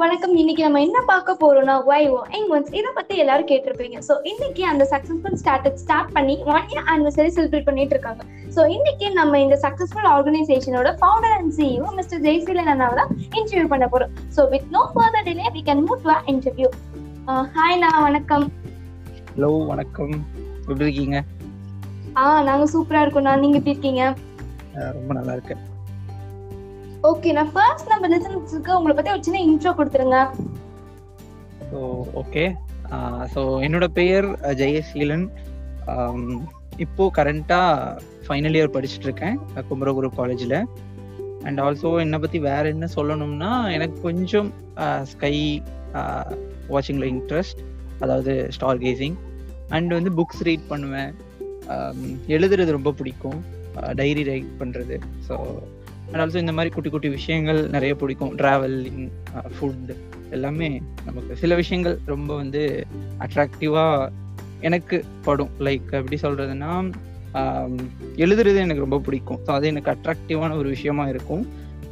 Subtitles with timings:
[0.00, 0.34] வணக்கம்.
[0.40, 3.96] இன்னைக்கு நம்ம என்ன பார்க்க போறோம்னா வைவோ எங் ஒன்ஸ் இதை பத்தி எல்லாரும் கேட்டிருப்பீங்க.
[4.08, 8.22] ஸோ இன்னைக்கு அந்த சக்சஸ்ஃபுல் ஸ்டார்ட் ஸ்டார்ட் பண்ணி ஒன் இயர் ஆனிவர்சரி செலிப்ரேட் பண்ணிட்டு இருக்காங்க.
[8.56, 13.88] ஸோ இன்னைக்கு நம்ம இந்த successful ஆர்கனைசேஷனோட founder and CEO mister Jeyaseelan அண்ணாவை தான் இன்டர்வியூ பண்ண
[13.94, 14.12] போறோம்.
[14.36, 16.70] So with no further delay we can move to interview
[17.56, 18.46] hi நான் வணக்கம்.
[19.32, 20.14] ஹலோ வணக்கம்.
[20.68, 21.18] எப்படி இருக்கீங்க?
[22.20, 24.04] ஆ நாங்க சூப்பரா இருக்கோம் நான் நீங்க எப்படி இருக்கீங்க?
[24.98, 25.62] ரொம்ப நல்லா இருக்கேன்.
[27.08, 30.18] ஓகே நான் ஃபர்ஸ்ட் நம்ம லிசனர்ஸ்க்கு உங்களை பத்தி ஒரு சின்ன இன்ட்ரோ கொடுத்துருங்க.
[31.70, 31.78] ஸோ
[32.22, 32.44] ஓகே
[33.34, 34.26] ஸோ என்னோட பெயர்
[34.62, 35.26] ஜெயசீலன்.
[35.92, 36.22] Um,
[36.84, 39.36] இப்போ கரண்ட்டாக ஃபைனல் இயர் படிச்சுட்டு இருக்கேன்
[39.68, 40.58] குமரகுரு காலேஜில்
[41.46, 44.48] அண்ட் ஆல்சோ என்னை பற்றி வேற என்ன சொல்லணும்னா எனக்கு கொஞ்சம்
[45.12, 45.34] ஸ்கை
[46.72, 47.62] வாட்சிங்கில் இன்ட்ரெஸ்ட்
[48.04, 49.16] அதாவது ஸ்டார் கேசிங்
[49.76, 51.12] அண்ட் வந்து புக்ஸ் ரீட் பண்ணுவேன்.
[51.76, 52.02] Um,
[52.36, 53.40] எழுதுறது ரொம்ப பிடிக்கும்.
[53.98, 54.96] டைரி ரைட் பண்ணுறது
[55.26, 55.34] ஸோ
[56.10, 58.32] அண்ட் ஆல்சோ இந்த மாதிரி குட்டி குட்டி விஷயங்கள் நிறைய பிடிக்கும்.
[58.36, 59.02] ட்ராவலிங்
[59.56, 59.98] ஃபுட் uh,
[60.36, 60.68] எல்லாமே
[61.04, 62.62] நமக்கு சில விஷயங்கள் ரொம்ப வந்து
[63.24, 64.10] அட்ராக்டிவாக
[64.60, 64.96] எனக்கு
[65.26, 65.52] படும்.
[65.58, 66.72] லைக் எப்படி சொல்கிறதுன்னா
[67.40, 67.74] um,
[68.24, 69.40] எழுதுறது எனக்கு ரொம்ப பிடிக்கும்.
[69.46, 71.44] ஸோ அது எனக்கு அட்ராக்டிவான ஒரு விஷயமா இருக்கும்.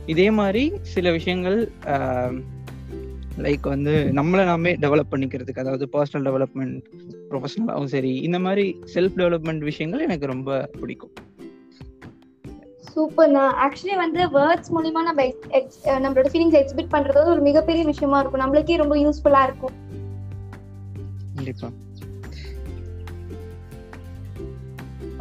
[0.06, 1.58] இதே மாதிரி சில விஷயங்கள்
[1.94, 2.36] um,
[3.44, 6.76] லைக் வந்து நம்மளை நாமே டெவலப் பண்ணிக்கிறதுக்கு அதாவது பர்சனல் டெவலப்மெண்ட்
[7.30, 11.14] ப்ரொஃபஷனலாகவும் சரி இந்த மாதிரி செல்ஃப் டெவலப்மெண்ட் விஷயங்கள் எனக்கு ரொம்ப பிடிக்கும்.
[12.96, 15.24] சூப்பர் நான் ஆக்சுவலி வந்து வேர்ட்ஸ் மூலியமா நம்ம
[16.04, 18.42] நம்மளோட ஃபீலிங்ஸ் எக்ஸிபிட் பண்றது ஒரு மிகப்பெரிய விஷயமா இருக்கும்.
[18.44, 19.74] நம்மளுக்கே ரொம்ப யூஸ்ஃபுல்லா இருக்கும்.
[21.36, 21.68] கண்டிப்பா.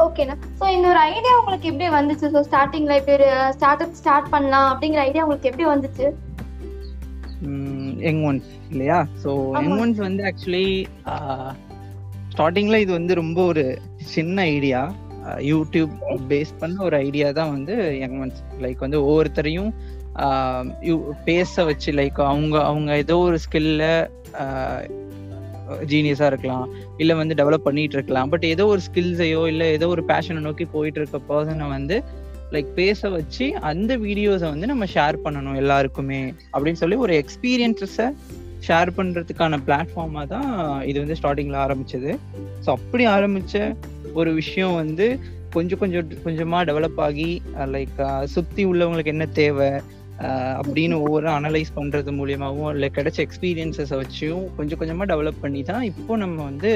[0.05, 2.25] ஓகேண்ணா ஸோ இந்த ஒரு ஐடியா உங்களுக்கு எப்படி வந்துச்சு?
[2.33, 6.05] ஸோ ஸ்டார்டிங்ல இப்போ ஒரு ஸ்டார்ட் அப் ஸ்டார்ட் பண்ணலாம் அப்படிங்கிற ஐடியா உங்களுக்கு எப்படி வந்துச்சு?
[8.07, 8.97] யங் ஒன்ஸ் இல்லையா?
[9.23, 9.31] ஸோ.
[9.63, 10.67] யங் ஒன்ஸ் வந்து ஆக்சுவலி
[12.33, 13.63] ஸ்டார்டிங்ல இது வந்து ரொம்ப ஒரு
[14.15, 14.81] சின்ன ஐடியா
[15.25, 15.93] யூடியூப்
[16.29, 18.31] பேஸ் பண்ண ஒரு ஐடியா தான் வந்து யங்
[18.61, 19.71] லைக் வந்து ஒவ்வொருத்தரையும்
[20.81, 24.09] யூ- பேச வச்சு லைக் அவங்க அவங்க ஏதோ ஒரு ஸ்கில்ல
[25.85, 26.69] ஜீனியஸாக இருக்கலாம்.
[26.97, 28.29] இல்லை வந்து டெவலப் பண்ணிட்டு இருக்கலாம்.
[28.29, 32.03] பட் ஏதோ ஒரு ஸ்கில்ஸையோ இல்லை ஏதோ ஒரு பேஷனை நோக்கி போயிட்டு இருக்க பர்சனை வந்து
[32.51, 36.33] லைக் பேச வச்சு அந்த வீடியோஸை வந்து நம்ம ஷேர் பண்ணணும் எல்லாருக்குமே.
[36.53, 38.07] அப்படின்னு சொல்லி ஒரு எக்ஸ்பீரியன்ஸஸை
[38.67, 42.17] ஷேர் பண்ணுறதுக்கான பிளாட்ஃபார்மாக தான் இது வந்து ஸ்டார்டிங்கில் ஆரம்பிச்சது.
[42.65, 43.75] ஸோ அப்படி ஆரம்பித்த
[44.15, 45.07] ஒரு விஷயம் வந்து
[45.51, 47.29] கொஞ்சம் கொஞ்சம் கொஞ்சமா டெவலப் ஆகி
[47.73, 47.99] லைக்
[48.35, 49.69] சுத்தி உள்ளவங்களுக்கு என்ன தேவை
[50.59, 56.15] அப்படின்னு ஒவ்வொரு அனலைஸ் பண்றது மூலியமாகவும் இல்லை கிடைச்ச எக்ஸ்பீரியன்ஸஸை வச்சும் கொஞ்சம் கொஞ்சமா டெவலப் பண்ணி தான் இப்போ
[56.23, 56.71] நம்ம வந்து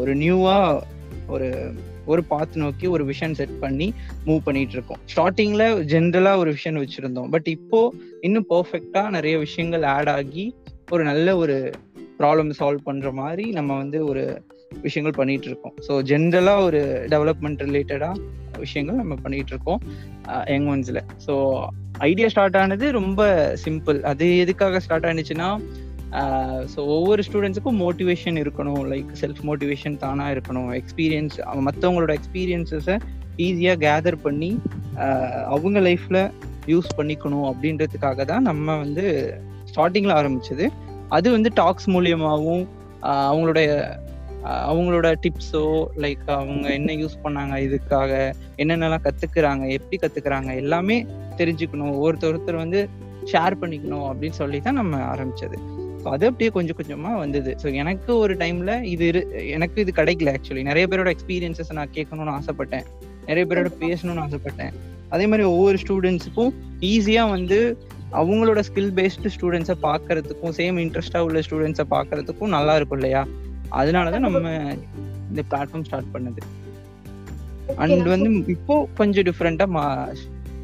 [0.00, 0.58] ஒரு நியூவா
[1.26, 1.48] ஒரு
[2.06, 3.86] ஒரு பாத் நோக்கி ஒரு விஷன் செட் பண்ணி
[4.26, 5.00] மூவ் பண்ணிட்டு இருக்கோம்.
[5.12, 7.30] ஸ்டார்டிங்ல ஜென்ரலா ஒரு விஷன் வச்சிருந்தோம்.
[7.34, 7.80] பட் இப்போ
[8.20, 10.44] இன்னும் பர்ஃபெக்டா நிறைய விஷயங்கள் ஆட் ஆகி
[10.90, 11.56] ஒரு நல்ல ஒரு
[12.18, 14.24] ப்ராப்ளம் சால்வ் பண்ற மாதிரி நம்ம வந்து ஒரு
[14.82, 18.10] விஷயங்கள் பண்ணிட்டு இருக்கோம் ஸோ ஜென்ரலா ஒரு டெவலப்மெண்ட் ரிலேட்டடா
[18.58, 19.80] விஷயங்கள் நம்ம பண்ணிட்டு இருக்கோம்
[20.46, 21.34] யங் ஒன்ஸ்ல ஸோ
[21.98, 23.22] ஐடியா ஸ்டார்ட் ஆனது ரொம்ப
[23.64, 25.48] சிம்பிள் அது எதுக்காக ஸ்டார்ட் ஆனிச்சுன்னா
[26.72, 28.82] ஸோ ஒவ்வொரு ஸ்டூடெண்ட்ஸுக்கும் மோட்டிவேஷன் இருக்கணும்.
[28.92, 30.68] லைக் செல்ஃப் மோட்டிவேஷன் தானாக இருக்கணும்.
[30.80, 31.36] எக்ஸ்பீரியன்ஸ்
[31.68, 32.96] மற்றவங்களோட எக்ஸ்பீரியன்ஸஸை
[33.46, 34.50] ஈஸியாக கேதர் பண்ணி
[35.52, 36.30] அவங்க லைஃப்பில்
[36.66, 39.04] யூஸ் பண்ணிக்கணும் அப்படின்றதுக்காக தான் நம்ம வந்து
[39.72, 40.66] ஸ்டார்டிங்கில் ஆரம்பிச்சது.
[41.08, 42.64] அது வந்து டாக்ஸ் மூலியமாகவும்
[43.02, 43.68] அவங்களுடைய
[44.44, 51.06] அவங்களோட டிப்ஸோ லைக் அவங்க என்ன யூஸ் பண்ணாங்க இதுக்காக என்னென்னலாம் கத்துக்கிறாங்க எப்படி கத்துக்கிறாங்க எல்லாமே
[51.36, 51.98] தெரிஞ்சுக்கணும்.
[52.02, 52.88] ஒருத்தர் ஒருத்தர் வந்து
[53.32, 55.58] ஷேர் பண்ணிக்கணும் அப்படின்னு சொல்லி தான் நம்ம ஆரம்பிச்சது.
[56.04, 57.56] ஸோ அது அப்படியே கொஞ்சம் கொஞ்சமா வந்தது.
[57.62, 62.38] ஸோ எனக்கு ஒரு டைம்ல இது இரு- எனக்கு இது கிடைக்கல ஆக்சுவலி நிறைய பேரோட எக்ஸ்பீரியன்சஸ் நான் கேட்கணும்னு
[62.38, 62.82] ஆசைப்பட்டேன்.
[63.26, 64.72] நிறைய பேரோட பேசணும்னு ஆசைப்பட்டேன்.
[65.08, 67.78] அதே மாதிரி ஒவ்வொரு ஸ்டூடெண்ட்ஸுக்கும் ஈஸியா வந்து
[68.12, 73.26] அவங்களோட ஸ்கில் பேஸ்டு ஸ்டூடெண்ட்ஸை பார்க்கறதுக்கும் சேம் இன்ட்ரெஸ்டா உள்ள ஸ்டூடெண்ட்ஸை பார்க்கறதுக்கும் நல்லா இருக்கும் இல்லையா?
[73.80, 74.52] அதனாலதான் நம்ம
[75.30, 76.42] இந்த பிளாட்ஃபார்ம் ஸ்டார்ட் பண்ணது.
[77.82, 79.84] அண்ட் வந்து இப்போ கொஞ்சம் டிஃப்ரெண்டா மா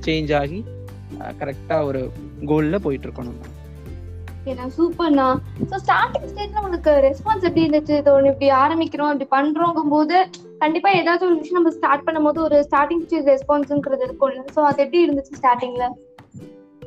[0.06, 0.58] சேஞ்ச் ஆகி
[1.40, 2.00] கரெக்டா ஒரு
[2.50, 3.46] கோல்ல போயிட்டு இருக்கோம் நம்ம.
[4.76, 5.26] சூப்பர்ண்ணா
[5.70, 7.94] ஸோ ஸ்டார்டிங் ஸ்டேஜ்ல உங்களுக்கு ரெஸ்பான்ஸ் எப்படி இருந்துச்சு?
[8.00, 10.16] இது ஒன்று இப்படி ஆரம்பிக்கிறோம் இப்படி பண்றோங்கும் போது
[10.62, 15.02] கண்டிப்பா ஏதாச்சும் ஒரு விஷயம் நம்ம ஸ்டார்ட் பண்ணும்போது ஒரு ஸ்டார்டிங் ஸ்டேஜ் ரெஸ்பான்ஸ்ங்கிறது இருக்கும்ல ஸோ அது எப்படி
[15.06, 15.86] இருந்துச்சு ஸ்டார்டிங்ல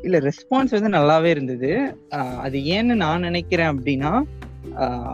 [0.08, 1.70] இல்ல ரெஸ்பான்ஸ் வந்து நல்லாவே இருந்தது.
[2.46, 4.12] அது ஏன்னு நான் நினைக்கிறேன் அப்படின்னா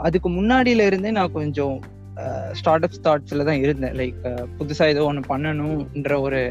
[0.07, 1.75] அதுக்கு முன்னாடியில இருந்தே நான் கொஞ்சம்
[2.59, 3.95] ஸ்டார்ட் அப் ஸ்டார்ட்ஸ்ல தான் இருந்தேன்.
[3.99, 4.21] லைக்
[4.59, 6.41] புதுசா ஏதோ ஒன்று பண்ணணும்ன்ற ஒரு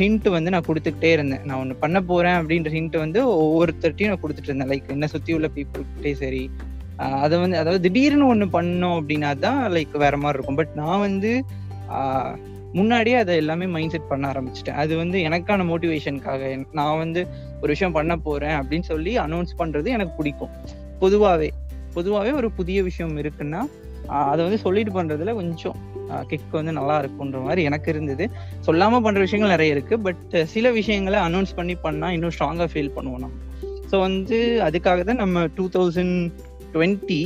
[0.00, 1.42] ஹிண்ட் வந்து நான் கொடுத்துக்கிட்டே இருந்தேன்.
[1.48, 4.70] நான் ஒன்று பண்ண போறேன் அப்படின்ற ஹிண்ட் வந்து ஒவ்வொருத்தர்ட்டையும் நான் கொடுத்துட்டு இருந்தேன்.
[4.72, 6.44] லைக் என்ன சுத்தி உள்ள பீப்புள்கிட்டே சரி.
[7.24, 10.58] அதை வந்து அதாவது திடீர்னு ஒன்று பண்ணோம் அப்படின்னா தான் லைக் வேற மாதிரி இருக்கும்.
[10.60, 11.32] பட் நான் வந்து
[12.78, 14.78] முன்னாடியே அதை எல்லாமே மைண்ட் செட் பண்ண ஆரம்பிச்சிட்டேன்.
[14.82, 16.42] அது வந்து எனக்கான மோட்டிவேஷனுக்காக
[16.78, 17.20] நான் வந்து
[17.60, 20.54] ஒரு விஷயம் பண்ண போறேன் அப்படின்னு சொல்லி அனௌன்ஸ் பண்றது எனக்கு பிடிக்கும்.
[21.02, 21.48] பொதுவாகவே
[21.96, 23.62] பொதுவாகவே ஒரு புதிய விஷயம் இருக்குன்னா
[24.30, 25.76] அதை வந்து சொல்லிட்டு பண்றதுல கொஞ்சம்
[26.30, 28.24] கிக் வந்து நல்லா இருக்குன்ற மாதிரி எனக்கு இருந்தது.
[28.66, 29.94] சொல்லாம பண்ற விஷயங்கள் நிறைய இருக்கு.
[30.06, 33.38] பட் சில விஷயங்களை அனௌன்ஸ் பண்ணி பண்ணா இன்னும் ஸ்ட்ராங்கா ஃபீல் பண்ணுவோம் நம்ம.
[33.90, 34.36] ஸோ ஸோ வந்து
[34.66, 36.14] அதுக்காக தான் நம்ம two thousand
[36.72, 37.18] twenty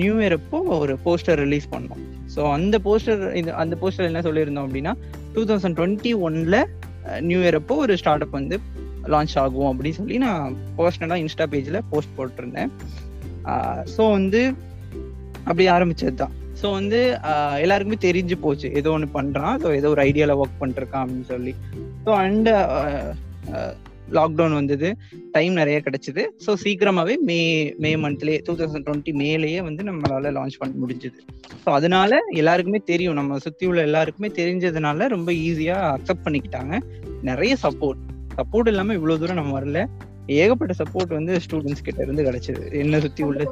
[0.00, 2.00] new year அப்போ ஒரு போஸ்டர் ரிலீஸ் பண்ணோம்.
[2.34, 4.92] ஸோ அந்த போஸ்டர் இது அந்த போஸ்டர் என்ன சொல்லியிருந்தோம் அப்படின்னா
[5.34, 6.58] டூ தௌசண்ட் டுவெண்ட்டி ஒன்ல
[7.30, 8.58] நியூ இயர் அப்போ ஒரு ஸ்டார்ட் அப் வந்து
[9.14, 12.72] லான்ச் ஆகும் அப்படின்னு சொல்லி நான் பர்சனலாக இன்ஸ்டா பேஜில் போஸ்ட் போட்டிருந்தேன்.
[13.94, 14.42] ஸோ வந்து
[15.48, 17.00] அப்படி ஆரம்பிச்சது தான் ஸோ வந்து
[17.64, 18.68] எல்லாருக்குமே தெரிஞ்சு போச்சு.
[18.78, 21.52] ஏதோ ஒன்று பண்ணுறான் ஸோ ஏதோ ஒரு ஐடியாவில் ஒர்க் பண்ணிருக்கான் அப்படின்னு சொல்லி.
[22.06, 22.50] ஸோ அண்ட்
[24.16, 24.88] லாக்டவுன் வந்தது.
[25.34, 26.22] டைம் நிறைய கிடைச்சிது.
[26.44, 27.38] ஸோ சீக்கிரமாகவே மே
[27.84, 31.18] மே மந்த்லேயே டூ தௌசண்ட் டுவெண்ட்டி மேலேயே வந்து நம்மளால லான்ச் பண்ண முடிஞ்சது.
[31.64, 33.18] ஸோ அதனால எல்லாருக்குமே தெரியும்.
[33.20, 36.74] நம்ம சுற்றி உள்ள எல்லாருக்குமே தெரிஞ்சதுனால ரொம்ப ஈஸியாக அக்செப்ட் பண்ணிக்கிட்டாங்க.
[37.30, 38.02] நிறைய சப்போர்ட்
[38.38, 39.80] சப்போர்ட் இல்லாமல் இவ்வளோ தூரம் நம்ம வரல.
[40.36, 42.62] ஏகப்பட்ட சப்போர்ட் வந்து ஸ்டூடெண்ட்ஸ் கிட்ட இருந்து கிடைச்சது.
[42.82, 43.44] என்ன சுற்றி உள்ள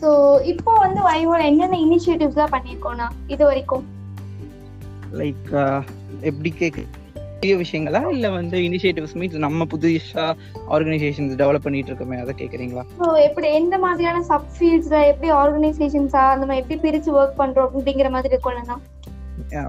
[0.00, 0.10] சோ
[0.50, 3.84] இப்போ வந்து வைவோல என்னென்ன இனிஷியேட்டிவ்ஸ்லாம் பண்ணிருக்கோம்னா இது வரைக்கும்?
[5.20, 5.48] லைக்
[6.30, 6.84] எப்படி கேக்கு
[7.40, 8.00] பெரிய விஷயங்களா?
[8.14, 10.24] இல்ல வந்து இனிஷியேட்டிவ்ஸ் மீன்ஸ் நம்ம புதுசா
[10.76, 12.84] ஆர்கனைசேஷன்ஸ் டெவலப் பண்ணிட்டு இருக்கோமே அதை கேக்குறீங்களா?
[13.00, 18.10] ஸோ எப்படி எந்த மாதிரியான சப் ஃபீல்ட்ஸ்ல எப்படி ஆர்கனைசேஷன்ஸா அந்த மாதிரி எப்படி பிரிச்சு ஒர்க் பண்றோம் அப்படிங்கிற
[18.16, 18.78] மாதிரி இருக்கணும்னா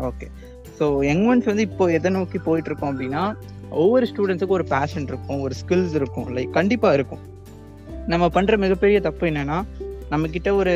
[0.10, 0.28] ஓகே
[0.80, 3.24] ஸோ யங் ஒன்ஸ் வந்து இப்போ எதை நோக்கி போயிட்டு இருக்கோம் அப்படின்னா
[3.82, 6.28] ஒவ்வொரு ஸ்டூடெண்ட்ஸுக்கும் ஒரு பேஷன் இருக்கும் ஒரு ஸ்கில்ஸ் இருக்கும்.
[6.36, 7.24] லைக் கண்டிப்பாக இருக்கும்.
[8.14, 9.58] நம்ம பண்ணுற மிகப்பெரிய தப்பு என்னன்னா
[10.14, 10.76] நம்ம கிட்ட ஒரு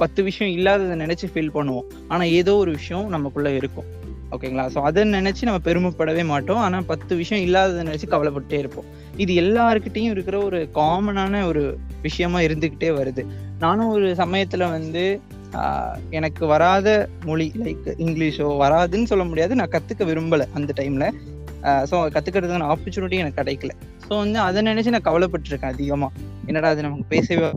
[0.00, 1.88] பத்து விஷயம் இல்லாததை நினைச்சு ஃபீல் பண்ணுவோம்.
[2.12, 3.88] ஆனால் ஏதோ ஒரு விஷயம் நமக்குள்ளே இருக்கும்.
[4.34, 6.60] ஓகேங்களா ஸோ அதை நினச்சி நம்ம பெருமைப்படவே மாட்டோம்.
[6.66, 8.88] ஆனால் பத்து விஷயம் இல்லாததை நினச்சி கவலைப்பட்டே இருப்போம்.
[9.22, 11.62] இது எல்லாருக்கிட்டையும் இருக்கிற ஒரு காமனான ஒரு
[12.06, 13.24] விஷயமா இருந்துக்கிட்டே வருது.
[13.64, 15.04] நானும் ஒரு சமயத்தில் வந்து
[16.18, 16.88] எனக்கு வராத
[17.24, 19.52] மொழி லைக் இங்கிலீஷோ வராதுன்னு சொல்ல முடியாது.
[19.60, 21.06] நான் கத்துக்க விரும்பல அந்த டைம்ல
[21.90, 23.72] ஸோ கத்துக்கிறதுக்கான ஆப்பர்ச்சுனிட்டி எனக்கு கிடைக்கல.
[24.06, 26.08] ஸோ வந்து அதை நினைச்சு நான் கவலைப்பட்டிருக்கேன் அதிகமா.
[26.46, 27.50] என்னடா அது நமக்கு பேசவே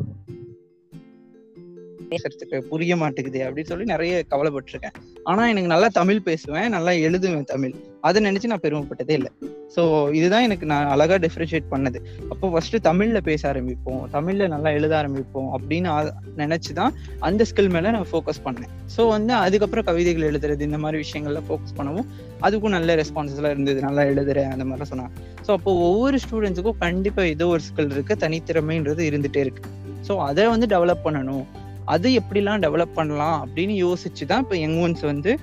[2.15, 4.95] பேசுறதுக்கு புரிய மாட்டேங்குது அப்படின்னு சொல்லி நிறைய கவலைப்பட்டிருக்கேன்.
[5.23, 7.75] ஆனா எனக்கு நல்லா தமிழ் பேசுவேன் நல்லா எழுதுவேன் தமிழ்.
[8.01, 9.31] அதை நினைச்சு நான் பெருமைப்பட்டதே இல்லை.
[9.75, 11.99] ஸோ இதுதான் எனக்கு நான் அழகா டிஃப்ரென்ஷியேட் பண்ணது.
[12.29, 18.07] அப்போ ஃபர்ஸ்ட் தமிழ்ல பேச ஆரம்பிப்போம் தமிழ்ல நல்லா எழுத ஆரம்பிப்போம் அப்படின்னு நினைச்சுதான் அந்த ஸ்கில் மேல நான்
[18.11, 18.71] ஃபோக்கஸ் பண்ணேன்.
[18.97, 22.07] ஸோ வந்து அதுக்கப்புறம் கவிதைகள் எழுதுறது இந்த மாதிரி விஷயங்கள்ல ஃபோக்கஸ் பண்ணவும்
[22.41, 23.81] அதுக்கும் நல்ல ரெஸ்பான்சஸ்லாம் இருந்தது.
[23.81, 25.13] நல்லா எழுதுறேன் அந்த மாதிரிலாம் சொன்னாங்க.
[25.47, 29.63] ஸோ அப்போ ஒவ்வொரு ஸ்டூடெண்ட்ஸுக்கும் கண்டிப்பா ஏதோ ஒரு ஸ்கில் இருக்கு தனித்திறமைன்றது இருந்துட்டே இருக்கு.
[30.07, 31.45] ஸோ அதை வந்து டெவலப் பண்ணணும்.
[31.85, 35.39] அது எப்படிலாம் டெவலப் பண்ணலாம் அப்படின்னு யோசிச்சு தான் இப்போ யங் ஒன்ஸ் வந்து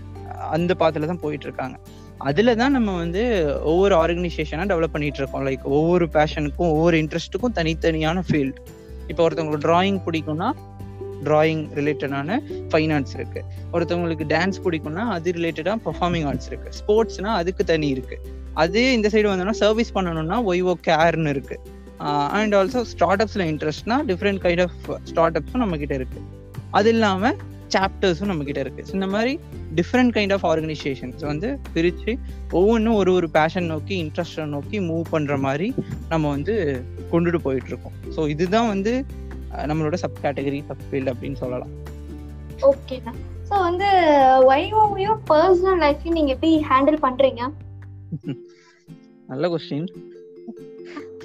[0.50, 1.78] அந்த பாத்துல தான் போயிட்டு இருக்காங்க
[2.18, 3.22] அதுல தான் நம்ம வந்து
[3.62, 8.60] ஒவ்வொரு ஆர்கனைசேஷனாக டெவலப் பண்ணிட்டு இருக்கோம் லைக் ஒவ்வொரு பேஷனுக்கும் ஒவ்வொரு இன்ட்ரெஸ்ட்டுக்கும் தனித்தனியான ஃபீல்ட்
[9.06, 10.50] இப்போ ஒருத்தவங்களுக்கு டிராயிங் பிடிக்கும்னா
[11.24, 12.38] டிராயிங் ரிலேட்டடான
[12.70, 13.44] ஃபைன் ஆர்ட்ஸ் இருக்கு.
[13.72, 16.70] ஒருத்தவங்களுக்கு டான்ஸ் பிடிக்கும்னா அது ரிலேட்டடாக பர்ஃபார்மிங் ஆர்ட்ஸ் இருக்கு.
[16.78, 18.18] ஸ்போர்ட்ஸ்னா அதுக்கு தனி இருக்கு.
[18.54, 21.60] அதே இந்த சைடு வந்தோம்னா சர்வீஸ் பண்ணணும்னா ஒய்ஓ கேர்னு இருக்கு.
[22.36, 26.20] அண்ட் ஆல்சோ ஸ்டார்ட் அப்ஸ்ல இன்ட்ரெஸ்ட்னா டிஃப்ரெண்ட் கைண்ட் ஆஃப் ஸ்டார்ட் அப்ஸும் நம்ம கிட்ட இருக்கு.
[26.70, 27.34] அது இல்லாம
[27.70, 28.86] சாப்டர்ஸும் நம்ம கிட்ட இருக்கு.
[28.86, 29.38] So, இந்த மாதிரி
[29.74, 32.18] டிஃப்ரெண்ட் கைண்ட் ஆஃப் ஆர்கனைசேஷன்ஸ் வந்து பிரிச்சு
[32.50, 35.74] ஒவ்வொன்றும் ஒரு ஒரு பேஷன் நோக்கி இன்ட்ரெஸ்டை நோக்கி மூவ் பண்ற மாதிரி
[36.08, 36.54] நம்ம வந்து
[37.12, 37.92] கொண்டுட்டு போயிட்டு இருக்கோம்.
[38.16, 39.04] ஸோ இதுதான் வந்து
[39.66, 41.72] நம்மளோட சப் கேட்டகரி சப் ஃபீல்ட் அப்படின்னு சொல்லலாம்.
[42.60, 43.00] ஓகே
[43.50, 43.88] ஸோ வந்து
[44.48, 47.42] வைவோவையும் பர்சனல் லைஃப்பையும் நீங்க எப்படி ஹேண்டில் பண்றீங்க?
[49.26, 50.11] நல்ல கொஸ்டின்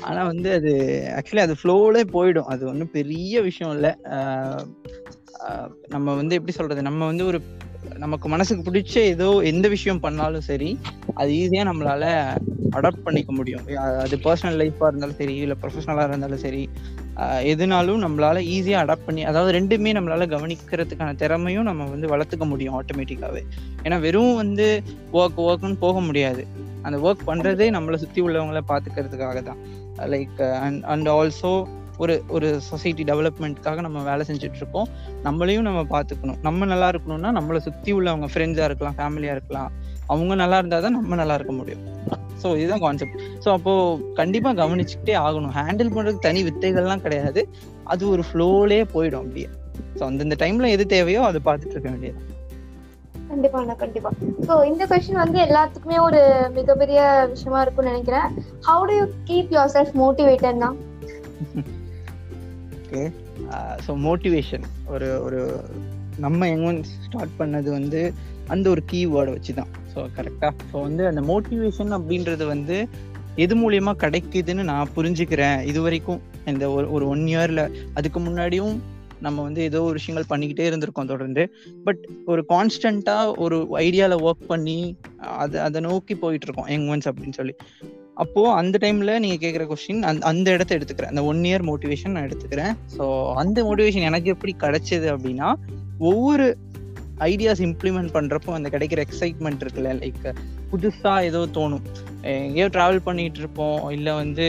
[0.07, 0.71] ஆனா வந்து அது
[1.17, 2.49] ஆக்சுவலி அது ஃப்ளோலே போயிடும்.
[2.53, 3.91] அது ஒன்றும் பெரிய விஷயம் இல்லை.
[5.87, 6.81] நம்ம வந்து எப்படி சொல்றது?
[6.81, 7.39] நம்ம வந்து ஒரு
[8.03, 10.69] நமக்கு மனசுக்கு பிடிச்ச ஏதோ எந்த விஷயம் பண்ணாலும் சரி
[11.13, 12.05] அது ஈஸியா நம்மளால
[12.77, 13.65] அடாப்ட் பண்ணிக்க முடியும்.
[14.03, 16.63] அது பர்சனல் லைஃபா இருந்தாலும் சரி இல்லை ப்ரொஃபஷனலாக இருந்தாலும் சரி
[17.51, 23.41] எதுனாலும் நம்மளால ஈஸியா அடாப்ட் பண்ணி அதாவது ரெண்டுமே நம்மளால கவனிக்கிறதுக்கான திறமையும் நம்ம வந்து வளர்த்துக்க முடியும் ஆட்டோமேட்டிக்காவே
[23.83, 24.67] ஏன்னா வெறும் வந்து
[25.13, 26.43] ஒர்க் ஒர்க்னு போக முடியாது.
[26.81, 29.61] அந்த ஒர்க் பண்றதே நம்மளை சுத்தி உள்ளவங்கள பாத்துக்கிறதுக்காக தான்
[30.13, 34.87] லைக் அண்ட் அண்ட் ஆல்சோ ஒரு ஒரு சொசைட்டி டெவலப்மெண்ட்காக நம்ம வேலை செஞ்சுட்டு இருக்கோம்
[35.23, 36.39] நம்மளையும் நம்ம பார்த்துக்கணும்.
[36.41, 39.71] நம்ம நல்லா இருக்கணும்னா நம்மளை சுற்றி உள்ளவங்க ஃப்ரெண்ட்ஸாக இருக்கலாம் ஃபேமிலியாக இருக்கலாம்.
[40.05, 41.83] அவங்க நல்லா இருந்தால் தான் நம்ம நல்லா இருக்க முடியும்.
[42.41, 45.53] ஸோ இதுதான் கான்செப்ட் ஸோ அப்போது கண்டிப்பாக கவனிச்சுக்கிட்டே ஆகணும்.
[45.59, 47.49] ஹேண்டில் பண்ணுறதுக்கு தனி வித்தைகள்லாம் கிடையாது.
[47.83, 49.49] அது ஒரு ஃப்ளோலே போயிடும் அப்படியே.
[49.99, 52.35] ஸோ அந்தந்த டைமில் எது தேவையோ அதை பார்த்துட்டு இருக்க வேண்டியது
[53.31, 54.09] கண்டிப்பாண்ணா கண்டிப்பா.
[54.47, 56.21] ஸோ இந்த கொஸ்டின் வந்து எல்லாத்துக்குமே ஒரு
[56.57, 56.99] மிகப்பெரிய
[57.33, 58.27] விஷயமா இருக்கும்னு நினைக்கிறேன்.
[58.67, 60.69] How do you keep yourself மோட்டிவேட்டட்னா
[62.79, 63.03] okay
[63.85, 65.41] so motivation ஒரு ஒரு
[66.25, 66.69] நம்ம எங்க
[67.05, 68.01] ஸ்டார்ட் பண்ணது வந்து
[68.53, 72.77] அந்த ஒரு கீவேர்டை வச்சு தான் ஸோ கரெக்டாக ஸோ வந்து அந்த மோட்டிவேஷன் அப்படின்றது வந்து
[73.43, 75.57] எது மூலயமா கிடைக்குதுன்னு நான் புரிஞ்சுக்கிறேன்.
[75.71, 77.63] இது வரைக்கும் இந்த ஒரு ஒரு ஒன் இயரில்
[77.97, 78.75] அதுக்கு முன்னாடியும்
[79.25, 81.43] நம்ம வந்து ஏதோ ஒரு விஷயங்கள் பண்ணிக்கிட்டே இருந்திருக்கோம் தொடர்ந்து.
[81.85, 84.79] பட் ஒரு கான்ஸ்டண்டா ஒரு ஐடியால ஒர்க் பண்ணி
[85.43, 87.55] அதை அதை நோக்கி போயிட்டு இருக்கோம் யங் ஒன்ஸ் அப்படின்னு சொல்லி.
[88.23, 91.13] அப்போ அந்த டைம்ல நீங்க கேட்குற கொஸ்டின் அந்த அந்த இடத்த எடுத்துக்கிறேன்.
[91.13, 92.73] அந்த ஒன் இயர் மோட்டிவேஷன் நான் எடுத்துக்கிறேன்.
[92.97, 93.05] ஸோ
[93.43, 95.49] அந்த மோட்டிவேஷன் எனக்கு எப்படி கிடைச்சது அப்படின்னா
[96.11, 96.47] ஒவ்வொரு
[97.31, 100.25] ஐடியாஸ் இம்ப்ளிமெண்ட் பண்றப்போ அந்த கிடைக்கிற எக்ஸைட்மெண்ட் இருக்குல்ல லைக்
[100.71, 101.85] புதுசா ஏதோ தோணும்.
[102.33, 104.47] எங்கேயோ டிராவல் பண்ணிட்டு இருப்போம் இல்லை வந்து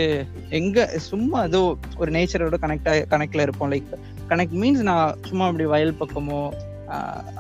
[0.59, 1.61] எங்க சும்மா ஏதோ
[1.97, 3.93] ஒரு நேச்சரோட கனெக்ட் கனெக்ட்ல இருப்போம் லைக்
[4.31, 6.41] கனெக்ட் மீன்ஸ் நான் சும்மா அப்படி வயல் பக்கமோ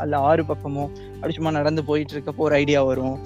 [0.03, 3.17] அல்ல ஆறு பக்கமோ அப்படி சும்மா நடந்து போயிட்டு இருக்கப்போ ஒரு ஐடியா வரும்.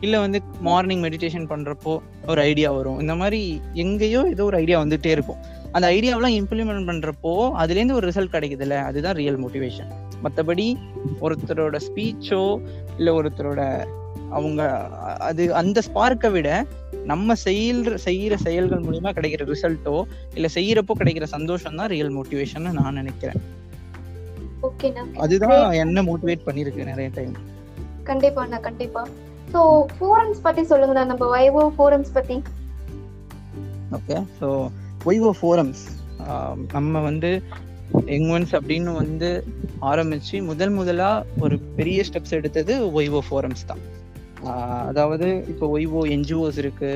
[0.00, 1.94] இல்ல வந்து மார்னிங் மெடிடேஷன் பண்றப்போ
[2.26, 2.98] ஒரு ஐடியா வரும்.
[3.00, 3.40] இந்த மாதிரி
[3.74, 5.40] எங்கேயோ ஏதோ ஒரு ஐடியா வந்துட்டே இருக்கும்.
[5.72, 8.76] அந்த ஐடியாவெல்லாம் இம்ப்ளிமெண்ட் பண்றப்போ அதுலேருந்து ஒரு ரிசல்ட் கிடைக்குதுல்ல?
[8.90, 9.90] அதுதான் ரியல் மோட்டிவேஷன்
[10.24, 10.66] மற்றபடி
[11.20, 12.42] ஒருத்தரோட ஸ்பீச்சோ
[12.96, 13.62] இல்லை ஒருத்தரோட
[14.30, 14.62] அவங்க
[15.28, 16.48] அது அந்த ஸ்பார்க்கை விட
[17.10, 19.94] நம்ம செய்யற செய்யற செயல்கள் மூலியமா கிடைக்கிற ரிசல்ட்டோ
[20.36, 23.40] இல்ல செய்யறப்போ கிடைக்கிற சந்தோஷம் தான் ரியல் மோட்டிவேஷன் நான் நினைக்கிறேன்.
[25.24, 27.34] அதுதான் என்ன மோட்டிவேட் பண்ணிருக்கு நிறைய டைம்
[28.10, 29.02] கண்டிப்பாண்ணா கண்டிப்பா.
[29.52, 29.60] சோ
[29.96, 32.36] ஃபோரம்ஸ் பத்தி சொல்லுங்கண்ணா நம்ம வைவோ ஃபோரம்ஸ் பத்தி.
[33.98, 34.48] ஓகே ஸோ
[35.10, 35.84] ஒய்வோ ஃபோரம்ஸ்
[36.76, 37.30] நம்ம வந்து
[38.16, 39.30] எங்வன்ஸ் அப்படின்னு வந்து
[39.92, 41.08] ஆரம்பிச்சு முதல் முதலா
[41.44, 43.82] ஒரு பெரிய ஸ்டெப்ஸ் எடுத்தது ஒய்வோ ஃபோரம்ஸ் தான்.
[44.90, 46.90] அதாவது இப்போ ஒய்வோ என்ஜிஓஸ் இருக்கு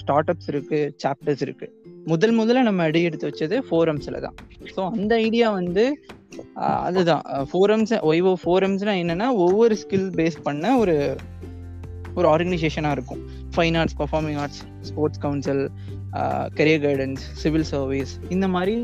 [0.00, 1.66] ஸ்டார்ட் அப்ஸ் இருக்கு சாப்டர்ஸ் இருக்கு.
[2.12, 4.36] முதல் முதல்ல நம்ம அடி எடுத்து வச்சது ஃபோரம்ஸ்ல தான்.
[4.76, 5.84] ஸோ அந்த ஐடியா வந்து
[6.88, 7.24] அதுதான்.
[7.50, 10.96] ஃபோரம்ஸ் ஒய்வோ ஃபோரம்ஸ்னா என்னன்னா ஒவ்வொரு ஸ்கில் பேஸ் பண்ண ஒரு
[12.18, 13.20] ஒரு ஆர்கனைசேஷனாக இருக்கும்.
[13.56, 15.62] Fine arts performing arts sports council
[16.58, 18.74] career guidance civil service இந்த மாதிரி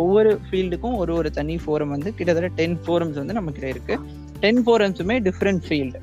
[0.00, 3.96] ஒவ்வொரு ஃபீல்டுக்கும் ஒரு ஒரு தனி ஃபோரம் வந்து கிட்டத்தட்ட டென் ஃபோரம்ஸ் வந்து நம்ம கிட்ட இருக்கு.
[4.44, 6.00] டென் ஃபோரம்ஸுமே டிஃப்ரெண்ட் ஃபீல்டு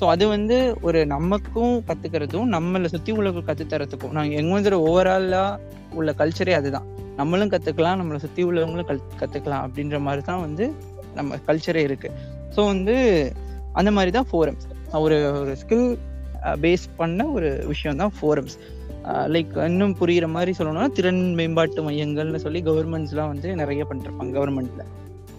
[0.00, 5.60] ஸோ அது வந்து ஒரு நமக்கும் கத்துக்கிறதும் நம்மளை சுற்றி உள்ளவங்க கற்றுத்தரத்துக்கும் நாங்கள் எங்க வந்து ஓவராலாக
[5.94, 6.86] உள்ள கல்ச்சரே அதுதான்.
[7.16, 10.64] நம்மளும் கற்றுக்கலாம் நம்மளை சுற்றி உள்ளவங்களும் கல் கற்றுக்கலாம் அப்படின்ற மாதிரி தான் வந்து
[11.14, 12.08] நம்ம கல்ச்சரே இருக்கு.
[12.56, 12.94] ஸோ வந்து
[13.74, 14.66] அந்த மாதிரி தான் ஃபோரம்ஸ்
[15.06, 15.86] ஒரு ஒரு ஸ்கில்
[16.60, 18.56] பேஸ் பண்ண ஒரு விஷயம் தான் ஃபோரம்ஸ்
[19.26, 24.84] லைக் இன்னும் புரியுற மாதிரி சொல்லணும்னா திறன் மேம்பாட்டு மையங்கள்னு சொல்லி கவர்மெண்ட்ஸ்லாம் வந்து நிறைய பண்ணிருப்பாங்க கவர்மெண்ட்ல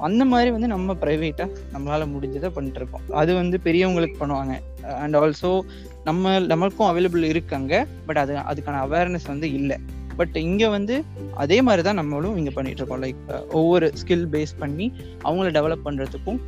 [0.05, 4.55] அந்த மாதிரி வந்து நம்ம ப்ரைவேட்டாக நம்மளால முடிஞ்சதை பண்ணிட்டு இருக்கோம் அது வந்து பெரியவங்களுக்கு பண்ணுவாங்க.
[5.03, 5.51] அண்ட் ஆல்சோ
[6.09, 7.73] நம்ம நமக்கும் அவைலபிள் இருக்காங்க
[8.07, 9.77] பட் அது அதுக்கான அவேர்னஸ் வந்து இல்லை.
[10.19, 10.95] பட் இங்க வந்து
[11.43, 13.19] அதே மாதிரி தான் நம்மளும் இங்க பண்ணிட்டு இருக்கோம் லைக்
[13.59, 14.87] ஒவ்வொரு ஸ்கில் பேஸ் பண்ணி
[15.25, 16.39] அவங்கள டெவலப் பண்றதுக்கும்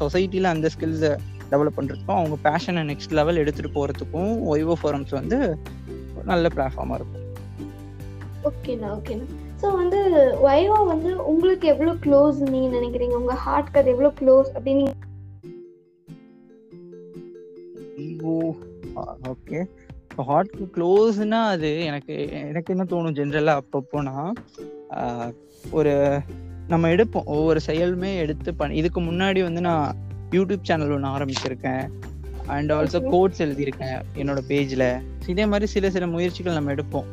[0.00, 1.12] சொசைட்டில அந்த ஸ்கில்ஸை
[1.50, 5.38] டெவலப் பண்றதுக்கும் அவங்க பேஷனை நெக்ஸ்ட் லெவல் எடுத்துட்டு போறதுக்கும் ஒய்வோ ஃபோரம்ஸ் வந்து
[6.30, 7.22] நல்ல பிளாட்ஃபார்மா இருக்கும்.
[8.50, 9.26] ஓகேண்ணா ஓகேண்ணா
[9.60, 10.00] ஸோ வந்து
[10.46, 13.14] வைவோ வந்து உங்களுக்கு எவ்வளவு க்ளோஸ் நீங்க நினைக்கிறீங்க?
[13.22, 14.84] உங்க ஹார்ட்க்கு அது எவ்வளவு க்ளோஸ் அப்படின்னு
[19.32, 19.58] ஓகே
[20.28, 22.14] ஹார்ட்க்கு க்ளோஸ்னா அது எனக்கு
[22.50, 24.14] எனக்கு என்ன தோணும் ஜென்ரலா அப்பப்போனா
[25.78, 25.92] ஒரு
[26.72, 27.28] நம்ம எடுப்போம்.
[27.34, 29.96] ஒவ்வொரு செயலுமே எடுத்து பண்ணி இதுக்கு முன்னாடி வந்து நான்
[30.36, 31.84] யூடியூப் சேனல் ஒன்று ஆரம்பிச்சிருக்கேன்.
[32.54, 32.98] And also.
[33.12, 34.84] கோட்ஸ் எழுதியிருக்கேன் என்னோட பேஜ்ல
[35.32, 37.08] இதே மாதிரி சில சில முயற்சிகள் நம்ம எடுப்போம்.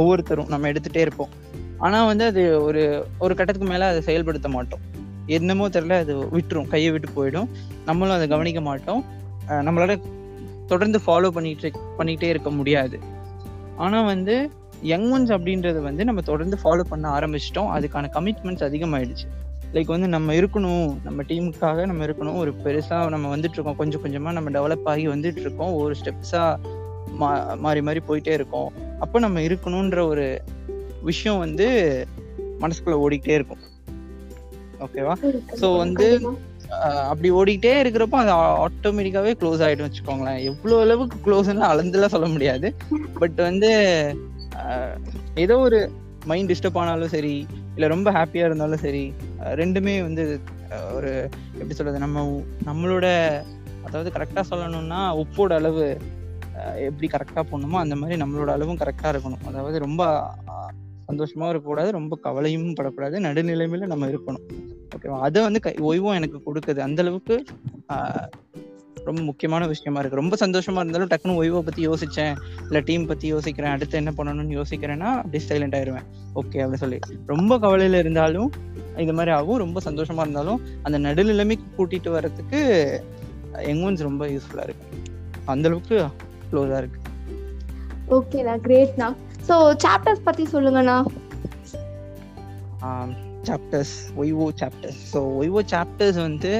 [0.00, 1.32] ஒவ்வொருத்தரும் நம்ம எடுத்துட்டே இருப்போம்.
[1.78, 2.82] ஆனா வந்து அது ஒரு
[3.18, 4.80] ஒரு கட்டத்துக்கு மேல அதை செயல்படுத்த மாட்டோம்.
[5.26, 7.48] என்னமோ தெரியல அது விட்டுரும் கையை விட்டு போயிடும்.
[7.84, 9.04] நம்மளும் அதை கவனிக்க மாட்டோம்.
[9.50, 10.00] நம்மளால
[10.66, 12.98] தொடர்ந்து ஃபாலோ பண்ணிட்டு பண்ணிக்கிட்டே இருக்க முடியாது.
[13.76, 14.50] ஆனா வந்து
[14.82, 17.70] யங் ஒன்ஸ் அப்படின்றது வந்து நம்ம தொடர்ந்து ஃபாலோ பண்ண ஆரம்பிச்சிட்டோம்.
[17.76, 19.26] அதுக்கான கமிட்மெண்ட்ஸ் அதிகமாயிடுச்சு.
[19.72, 22.36] லைக் வந்து நம்ம இருக்கணும் நம்ம டீமுக்காக நம்ம இருக்கணும்.
[22.36, 26.56] ஒரு பெருசா நம்ம வந்துட்டு இருக்கோம் கொஞ்சம் கொஞ்சமா நம்ம டெவலப் ஆகி வந்துட்டு இருக்கோம் ஒரு ஸ்டெப்ஸா
[27.20, 28.72] மா மாறி மாறி போயிட்டே இருக்கோம்.
[29.00, 30.42] அப்போ நம்ம இருக்கணுன்ற ஒரு
[31.10, 31.66] விஷயம் வந்து
[32.62, 33.62] மனசுக்குள்ள ஓடிக்கிட்டே இருக்கும்.
[34.84, 35.14] ஓகேவா
[35.60, 36.06] So வந்து
[37.10, 38.32] அப்படி ஓடிக்கிட்டே இருக்கிறப்போ அது
[38.66, 40.40] ஆட்டோமேட்டிக்காவே க்ளோஸ் ஆயிடும் வச்சுக்கோங்களேன்.
[40.50, 42.68] எவ்வளவு அளவுக்கு க்ளோஸ்லாம் அளந்துலாம் சொல்ல முடியாது.
[43.20, 43.70] பட் வந்து
[45.44, 45.78] ஏதோ ஒரு
[46.30, 47.34] மைண்ட் டிஸ்டர்ப் ஆனாலும் சரி
[47.74, 49.04] இல்ல ரொம்ப ஹாப்பியா இருந்தாலும் சரி
[49.60, 50.24] ரெண்டுமே வந்து
[50.96, 51.10] ஒரு
[51.60, 52.24] எப்படி சொல்றது நம்ம
[52.68, 53.06] நம்மளோட
[53.86, 55.84] அதாவது கரெக்டா சொல்லணும்னா உப்போட அளவு
[56.88, 59.44] எப்படி கரெக்டா போடணுமோ அந்த மாதிரி நம்மளோட அளவும் கரெக்டா இருக்கணும்.
[59.50, 60.02] அதாவது ரொம்ப
[61.08, 64.48] சந்தோஷமாவும் இருக்கக்கூடாது ரொம்ப கவலையும் படக்கூடாது நடுநிலைமையில நம்ம இருக்கணும்.
[64.96, 66.78] ஓகேவா அதை வந்து கை- ஓய்வும் எனக்கு கொடுக்குது.
[66.78, 67.44] அந்த அளவுக்கு
[69.04, 70.16] ரொம்ப முக்கியமான விஷயமா இருக்கு.
[70.16, 74.98] ரொம்ப சந்தோஷமா இருந்தாலும் டக்குன்னு ஓய்வை பத்தி யோசிச்சேன் இல்ல டீம் பத்தி யோசிக்கிறேன் அடுத்து என்ன பண்ணணும்னு யோசிக்கிறேன்னா
[74.98, 76.02] அப்படியே சைலண்ட் ஆயிருவேன்.
[76.34, 76.98] ஓகே அப்படின்னு சொல்லி.
[77.26, 78.52] ரொம்ப கவலையில இருந்தாலும்
[78.96, 79.56] இது மாதிரி ஆகும்.
[79.56, 83.02] ரொம்ப சந்தோஷமா இருந்தாலும் அந்த நடுநிலைமைக்கு கூட்டிட்டு வர்றதுக்கு
[83.52, 84.96] எங்கோன்ஸ் ரொம்ப யூஸ்ஃபுல்லா இருக்கு.
[85.44, 86.04] அந்த அளவுக்கு
[86.52, 87.00] க்ளோஸா இருக்கு.
[88.10, 89.14] ஓகேண்ணா கிரேட்ண்ணா
[89.48, 90.96] ஸோ சாப்டர்ஸ் பத்தி சொல்லுங்கண்ணா.
[93.48, 96.52] Chapters YO chapters so YO chapters வந்து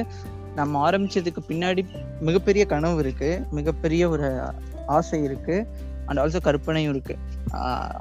[0.59, 1.81] நம்ம ஆரம்பிச்சதுக்கு பின்னாடி
[2.27, 3.29] மிகப்பெரிய கனவு இருக்கு.
[3.57, 4.27] மிகப்பெரிய ஒரு
[4.97, 5.55] ஆசை இருக்கு.
[6.05, 7.15] அண்ட் ஆல்சோ கற்பனையும் இருக்கு.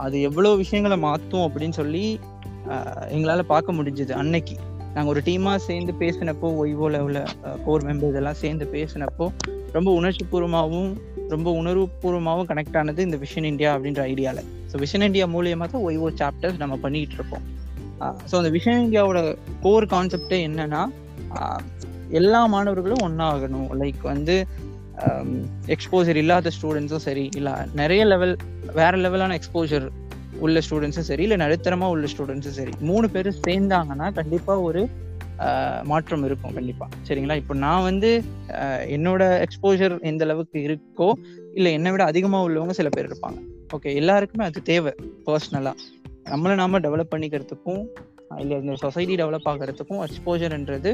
[0.05, 2.05] அது எவ்வளோ விஷயங்களை மாற்றும் அப்படின்னு சொல்லி
[3.14, 4.57] எங்களால் பார்க்க முடிஞ்சது அன்னைக்கு.
[4.95, 7.21] நாங்கள் ஒரு டீமாக சேர்ந்து பேசினப்போ ஒய்வோ உள்ள
[7.64, 9.26] கோர் மெம்பர்ஸ் எல்லாம் சேர்ந்து பேசினப்போ
[9.76, 10.93] ரொம்ப உணர்ச்சி பூர்வமாகவும்
[11.28, 16.09] ரொம்ப உணர்வுபூர்வமாகவும் கனெக்ட் ஆனது இந்த விஷன் இந்தியா அப்படின்ற ஐடியாவில் ஸோ விஷன் இந்தியா மூலியமாக தான் ஒய்வோ
[16.21, 17.45] சாப்டர்ஸ் நம்ம பண்ணிட்டு இருக்கோம்.
[18.31, 20.83] ஸோ அந்த விஷன் இந்தியாவோட கோர் கான்செப்டே என்னன்னா
[22.11, 24.47] எல்லா மாணவர்களும் ஒன்றாகணும் லைக் வந்து
[25.66, 28.37] எக்ஸ்போஜர் இல்லாத ஸ்டூடெண்ட்ஸும் சரி இல்லை நிறைய லெவல்
[28.75, 29.87] வேற லெவலான எக்ஸ்போஜர்
[30.38, 34.88] உள்ள ஸ்டூடெண்ட்ஸும் சரி இல்லை நடுத்தரமாக உள்ள ஸ்டூடெண்ட்ஸும் சரி மூணு பேரும் சேர்ந்தாங்கன்னா கண்டிப்பாக ஒரு
[35.85, 36.88] மாற்றம் இருக்கும் கண்டிப்பா.
[37.09, 37.37] சரிங்களா?
[37.37, 38.11] இப்போ நான் வந்து
[38.97, 41.12] என்னோட எக்ஸ்போஜர் எந்த அளவுக்கு இருக்கோ
[41.53, 43.38] இல்லை என்னை விட அதிகமா உள்ளவங்க சில பேர் இருப்பாங்க.
[43.76, 44.95] ஓகே எல்லாருக்குமே அது தேவை
[45.26, 45.75] பர்சனலா
[46.31, 47.85] நம்மளை நாம டெவலப் பண்ணிக்கிறதுக்கும்
[48.38, 50.93] இல்லை இந்த சொசைட்டி டெவலப் ஆகிறதுக்கும் எக்ஸ்போஜர்ன்றது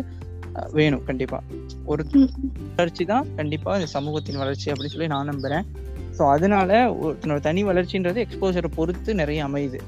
[0.72, 1.38] வேணும் கண்டிப்பா.
[1.84, 2.02] ஒரு
[2.76, 5.66] வளர்ச்சி தான் கண்டிப்பா இந்த சமூகத்தின் வளர்ச்சி அப்படின்னு சொல்லி நான் நம்புறேன்.
[6.18, 6.70] ஸோ அதனால
[7.02, 9.80] ஒருத்தனோட தனி வளர்ச்சின்றது எக்ஸ்போஜரை பொறுத்து நிறைய அமையுது.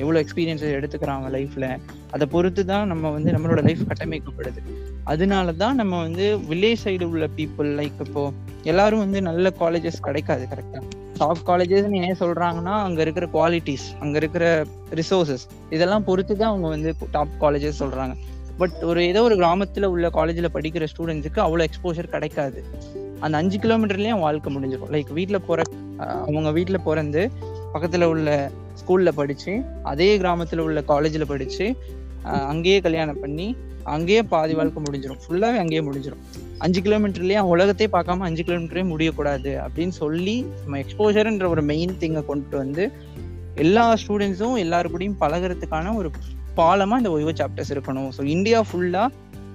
[0.00, 1.68] எவ்வளோ எக்ஸ்பீரியன்ஸ் எடுத்துக்கிறாங்க லைஃப்பில்
[2.14, 4.60] அதை பொறுத்து தான் நம்ம வந்து நம்மளோட லைஃப் கட்டமைக்கப்படுது.
[5.12, 8.24] அதனால தான் நம்ம வந்து வில்லேஜ் சைடு உள்ள பீப்புள் லைக் இப்போ
[8.72, 10.84] எல்லாரும் வந்து நல்ல காலேஜஸ் கிடைக்காது கரெக்டாக
[11.18, 14.46] டாப் காலேஜஸ்னு ஏன் சொல்கிறாங்கன்னா அங்கே இருக்கிற குவாலிட்டிஸ் அங்கே இருக்கிற
[15.00, 15.44] ரிசோர்ஸஸ்
[15.76, 18.14] இதெல்லாம் பொறுத்து தான் அவங்க வந்து டாப் காலேஜஸ் சொல்கிறாங்க
[18.60, 22.58] பட் ஒரு ஏதோ ஒரு கிராமத்தில் உள்ள காலேஜில் படிக்கிற ஸ்டூடெண்ட்ஸுக்கு அவ்வளோ எக்ஸ்போஷர் கிடைக்காது.
[23.24, 24.92] அந்த அஞ்சு கிலோமீட்டர்லேயும் வாழ்க்கை முடிஞ்சிடும்.
[24.94, 25.62] லைக் வீட்டில் போகிற
[26.26, 27.22] அவங்க வீட்டில் பிறந்து
[27.72, 28.28] பக்கத்தில் உள்ள
[28.84, 31.66] ஸ்கூல்ல படிச்சு அதே கிராமத்துல உள்ள காலேஜ்ல படிச்சு
[32.50, 33.46] அங்கேயே கல்யாணம் பண்ணி
[33.94, 36.22] அங்கேயே பாதி வாழ்க்கை முடிஞ்சிடும் ஃபுல்லாவே அங்கேயே முடிஞ்சிடும்
[36.58, 42.56] அஞ்சு கிலோமீட்டர்லயே உலகத்தையே பார்க்காம அஞ்சு கிலோமீட்டரே முடியக்கூடாது அப்படின்னு சொல்லி நம்ம எக்ஸ்போஜர்ன்ற ஒரு மெயின் திங்கை கொண்டு
[42.56, 42.84] வந்து
[43.64, 46.10] எல்லா ஸ்டூடெண்ட்ஸும் எல்லாரு கூடயும் பழகுறதுக்கான ஒரு
[46.56, 48.08] பாலமா இந்த ஒய்வோ சாப்டர்ஸ் இருக்கணும்.
[48.16, 49.04] ஸோ இந்தியா ஃபுல்லா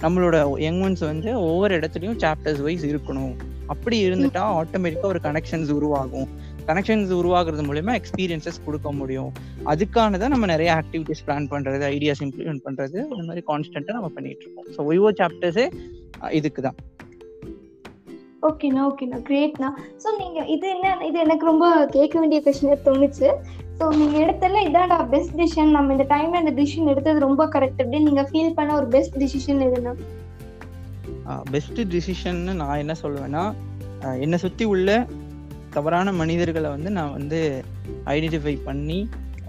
[0.01, 3.33] நம்மளோட யங் ஒன்ஸ் வந்து ஒவ்வொரு இடத்துலையும் சாப்டர்ஸ் வைஸ் இருக்கணும்.
[3.65, 6.29] அப்படி இருந்துட்டா ஆட்டோமேட்டிக்கா ஒரு கனெக்ஷன்ஸ் உருவாகும்.
[6.69, 9.31] கனெக்ஷன்ஸ் உருவாக்குறது மூலயமா எக்ஸ்பீரியன்சஸ் கொடுக்க முடியும்.
[9.71, 14.69] அதுக்கானதான் நம்ம நிறைய ஆக்டிவிட்டிஸ் பிளான் பண்றது ஐடியாஸ் இம்ப்ளிமெண்ட் பண்றது இந்த மாதிரி கான்ஸ்டன்ட்டா நம்ம பண்ணிட்டு இருக்கோம்.
[14.75, 15.67] ஸோ ஒய்வோ சாப்டர்ஸே
[16.39, 16.79] இதுக்கு தான்
[18.47, 19.17] ஓகேண்ணா ஓகேண்ணா.
[19.29, 19.69] கிரேட்ண்ணா
[20.03, 23.29] ஸோ நீங்க இது என்ன இது எனக்கு ரொம்ப கேட்க வேண்டிய கொஸ்டினே தோணுச்சு.
[23.79, 28.07] ஸோ நீங்க எடுத்தல இதான்டா பெஸ்ட் டிசிஷன் நம்ம இந்த டைம்ல இந்த டிசிஷன் எடுத்தது ரொம்ப கரெக்ட் அப்படின்னு
[28.09, 29.93] நீங்க ஃபீல் பண்ண ஒரு பெஸ்ட் டிசிஷன் எதுனா
[31.53, 33.43] பெஸ்ட் டிசிஷன்னு நான் என்ன சொல்லுவேன்னா
[34.23, 34.89] என்னை சுத்தி உள்ள
[35.73, 37.39] தவறான மனிதர்களை வந்து நான் வந்து
[38.15, 38.99] ஐடென்டிஃபை பண்ணி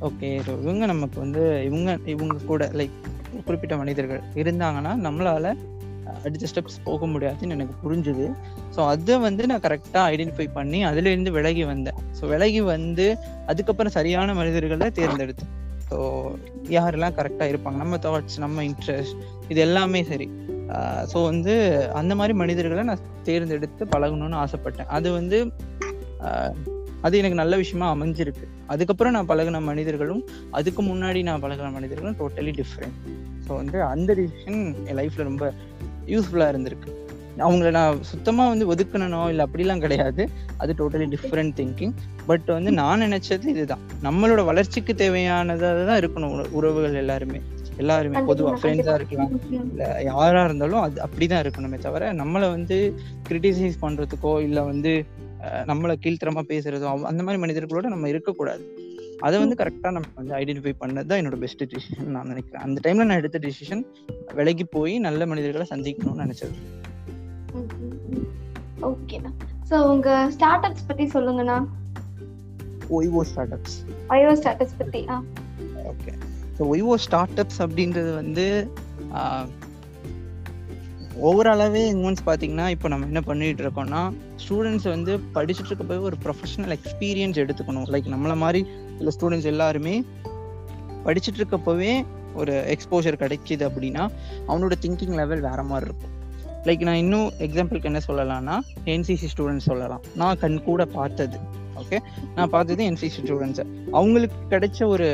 [0.08, 0.28] ஓகே
[0.66, 2.96] இவங்க நமக்கு வந்து இவங்க இவங்க கூட லைக்
[3.46, 5.52] குறிப்பிட்ட மனிதர்கள் இருந்தாங்கன்னா நம்மளால
[6.24, 8.24] அடுத்த ஸ்டெப்ஸ் போக முடியாதுன்னு எனக்கு புரிஞ்சுது.
[8.76, 11.98] ஸோ அதை வந்து நான் கரெக்டாக ஐடென்டிஃபை பண்ணி அதுலேருந்து விலகி வந்தேன்.
[12.18, 13.06] ஸோ விலகி வந்து
[13.46, 15.52] அதுக்கப்புறம் சரியான மனிதர்களை தேர்ந்தெடுத்தேன்.
[15.90, 15.98] ஸோ
[16.76, 17.78] யாரெல்லாம் கரெக்டாக இருப்பாங்க?
[17.82, 19.16] நம்ம தாட்ஸ் நம்ம இன்ட்ரெஸ்ட்
[19.48, 20.28] இது எல்லாமே சரி.
[21.12, 21.54] ஸோ வந்து
[22.00, 24.90] அந்த மாதிரி மனிதர்களை நான் தேர்ந்தெடுத்து பழகணும்னு ஆசைப்பட்டேன்.
[24.96, 25.38] அது வந்து
[27.02, 28.46] அது எனக்கு நல்ல விஷயமா அமைஞ்சிருக்கு.
[28.66, 33.10] அதுக்கப்புறம் நான் பழகின மனிதர்களும் அதுக்கு முன்னாடி நான் பழகின மனிதர்களும் டோட்டலி டிஃப்ரெண்ட்
[33.48, 35.52] ஸோ வந்து அந்த டிசிஷன் என் லைஃப்ல ரொம்ப
[36.06, 36.88] யூஸ்ஃபுல்லாக இருந்திருக்கு.
[37.38, 40.28] அவங்கள நான் சுத்தமா வந்து ஒதுக்கணும் இல்லை அப்படிலாம் கிடையாது.
[40.56, 41.92] அது டோட்டலி டிஃப்ரெண்ட் திங்கிங்
[42.26, 43.78] பட் வந்து நான் நினைச்சது இதுதான்.
[44.02, 47.40] நம்மளோட வளர்ச்சிக்கு தேவையானதாக தான் இருக்கணும் உற- உறவுகள் எல்லாருமே.
[47.76, 49.50] எல்லாருமே பொதுவாக ஃப்ரெண்ட்ஸாக இருக்கலாம்.
[49.50, 52.94] இல்ல யாரா இருந்தாலும் அது அப்படிதான் இருக்கணுமே தவிர நம்மளை வந்து
[53.28, 55.06] கிரிட்டிசைஸ் பண்றதுக்கோ இல்ல வந்து
[55.66, 58.64] நம்மளை கீழ்த்தரமா பேசுறதோ அந்த மாதிரி மனிதர்களோட நம்ம இருக்கக்கூடாது.
[59.20, 62.62] அதை வந்து கரெக்டா நம்ம வந்து ஐடென்டிஃபை பண்ணது தான் என்னோட பெஸ்ட் டிசிஷன் நான் நினைக்கிறேன்.
[62.62, 63.82] அந்த டைம்ல நான் எடுத்த டிசிஷன்
[64.34, 66.56] விலகி போய் நல்ல மனிதர்களை சந்திக்கணும்னு நினைச்சது.
[68.80, 69.32] ஓகேண்ணா
[69.70, 71.58] ஸோ உங்க ஸ்டார்ட் அப்ஸ் பத்தி சொல்லுங்கண்ணா.
[72.90, 73.76] YO startups
[74.08, 75.18] bio start பத்தி ஆ.
[75.92, 76.12] Okay
[76.58, 78.46] so YO startups அப்படின்றது வந்து
[81.28, 87.40] ஓவராலாகவே இன்வென்ஸ் பார்த்தீங்கன்னா இப்போ நம்ம என்ன பண்ணிட்டு இருக்கோம்னா ஸ்டூடெண்ட்ஸ் வந்து படிச்சுட்டு இருக்கப்பவே ஒரு ப்ரொஃபஷனல் எக்ஸ்பீரியன்ஸ்
[87.42, 87.86] எடுத்துக்கணும்.
[87.94, 88.66] லைக் நம்மளை மாதிரி
[88.98, 90.04] இல்லை ஸ்டூடெண்ட்ஸ் எல்லாருமே
[91.04, 91.92] படிச்சுட்டு இருக்கப்பவே
[92.34, 94.04] ஒரு எக்ஸ்போஷர் கிடைக்கிது அப்படின்னா
[94.48, 96.14] அவனோட திங்கிங் லெவல் வேற மாதிரி இருக்கும்.
[96.64, 100.00] லைக் நான் இன்னும் எக்ஸாம்பிளுக்கு என்ன சொல்லலாம்னா என்சிசி ஸ்டூடெண்ட்ஸ் சொல்லலாம்.
[100.14, 101.38] நான் கண் கூட பார்த்தது.
[101.82, 101.98] ஓகே
[102.34, 105.08] நான் பார்த்தது என்சிசி ஸ்டூடெண்ட்ஸை அவங்களுக்கு கிடைச்ச ஒரு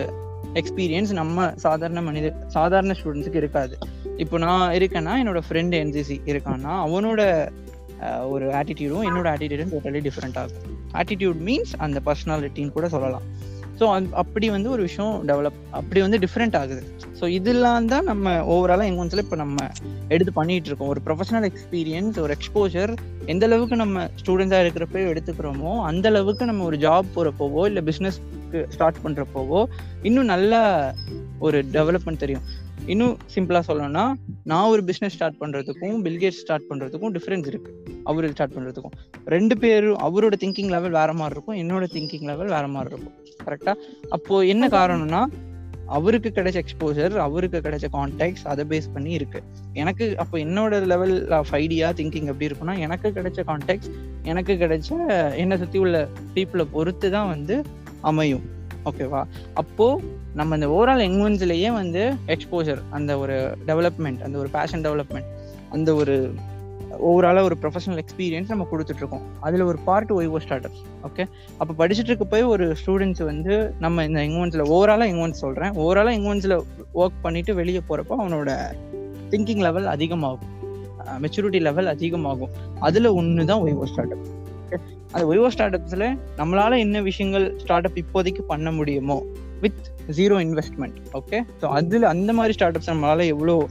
[0.60, 3.74] எக்ஸ்பீரியன்ஸ் நம்ம சாதாரண மனித சாதாரண ஸ்டூடெண்ட்ஸுக்கு இருக்காது.
[4.24, 7.22] இப்போ நான் இருக்கேன்னா என்னோட ஃப்ரெண்ட் என்சிசி இருக்கான்னா அவனோட
[8.34, 10.64] ஒரு ஆட்டிடியூடும் என்னோட ஆட்டிடியூடும் டோட்டலி டிஃப்ரெண்ட் ஆகும்.
[11.00, 13.26] ஆட்டிடியூட் மீன்ஸ் அந்த பர்சனாலிட்டின்னு கூட சொல்லலாம்.
[13.80, 13.86] ஸோ
[14.20, 16.82] அப்படி வந்து ஒரு விஷயம் டெவலப் அப்படி வந்து டிஃப்ரெண்ட் ஆகுது.
[17.18, 19.56] ஸோ இதெல்லாம் தான் நம்ம ஓவராலாக எங்கள் ஒன்ஸில் இப்போ நம்ம
[20.14, 20.90] எடுத்து பண்ணிட்டு இருக்கோம்.
[20.94, 22.92] ஒரு ப்ரொஃபஷனல் எக்ஸ்பீரியன்ஸ் ஒரு எக்ஸ்போஜர்
[23.32, 28.72] எந்த அளவுக்கு நம்ம ஸ்டூடெண்ட்ஸாக இருக்கிறப்ப எடுத்துக்கிறோமோ அந்த அளவுக்கு நம்ம ஒரு ஜாப் போகிறப்போவோ இல்லை பிஸ்னஸ் பிஸ்னஸ்க்கு
[28.74, 29.60] ஸ்டார்ட் பண்ணுறப்போவோ
[30.08, 30.54] இன்னும் நல்ல
[31.46, 32.44] ஒரு டெவலப்மெண்ட் தெரியும்.
[32.92, 34.04] இன்னும் சிம்பிளா சொல்லணும்னா
[34.50, 37.70] நான் ஒரு பிசினஸ் ஸ்டார்ட் பண்றதுக்கும் பில்கேட் ஸ்டார்ட் பண்றதுக்கும் டிஃபரன்ஸ் இருக்கு.
[38.10, 38.94] அவரு ஸ்டார்ட் பண்றதுக்கும்.
[39.34, 43.16] ரெண்டு பேரும் அவரோட திங்கிங் லெவல் வேற மாதிரி இருக்கும் என்னோட திங்கிங் லெவல் வேற மாதிரி இருக்கும்.
[43.46, 43.74] கரெக்டா
[44.16, 45.22] அப்போ என்ன காரணம்னா
[45.96, 49.40] அவருக்கு கிடைச்ச எக்ஸ்போஜர் அவருக்கு கிடைச்ச கான்டாக்ட்ஸ் அதை பேஸ் பண்ணி இருக்கு.
[49.82, 53.90] எனக்கு அப்போ என்னோட லெவல் ஆஃப் ஐடியா திங்கிங் எப்படி இருக்கும்னா எனக்கு கிடைச்ச கான்டாக்ட்ஸ்
[54.30, 54.88] எனக்கு கிடைச்ச
[55.42, 55.98] என்னை சுத்தி உள்ள
[56.36, 57.56] பீப்புளை பொறுத்து தான் வந்து
[58.00, 58.44] அமையும்.
[58.84, 60.00] ஓகேவா அப்போ
[60.34, 65.30] நம்ம இந்த ஓவரால் என்வன்ஸ்லயே வந்து எக்ஸ்போஜர் அந்த ஒரு டெவலப்மெண்ட் அந்த ஒரு பேஷன் டெவலப்மெண்ட்
[65.70, 66.30] அந்த ஒரு
[67.08, 71.24] ஓவராலாக ஒரு ப்ரொஃபஷனல் எக்ஸ்பீரியன்ஸ் நம்ம கொடுத்துட்டு இருக்கோம் அதில் ஒரு பார்ட் ஓய்வோ ஸ்டார்டப்ஸ் ஓகே
[71.58, 76.62] அப்போ படிச்சுட்டு இருக்க போய் ஒரு ஸ்டூடெண்ட்ஸ் வந்து நம்ம இந்த எங்கோன்ஸில் ஓவராலாக எங்கோன்ஸ் சொல்கிறேன் ஓவராலாக எங்கோன்ஸில்
[76.94, 78.50] ஒர்க் பண்ணிட்டு வெளியே போகிறப்போ அவனோட
[79.30, 80.52] திங்கிங் லெவல் அதிகமாகும்.
[81.22, 82.50] மெச்சூரிட்டி லெவல் அதிகமாகும்.
[82.80, 84.14] அதில் ஒன்று தான் ஓய்வோ ஸ்டார்ட்
[85.12, 89.18] அந்த விவோ ஸ்டார்ட் அப்ஸில் நம்மளால என்ன விஷயங்கள் ஸ்டார்ட் அப் இப்போதைக்கு பண்ண முடியுமோ
[89.60, 89.84] with
[90.16, 93.68] zero investment okay so அதில் அந்த மாதிரி ஸ்டார்ட் அப்ஸ் நம்மளால எவ்வளோ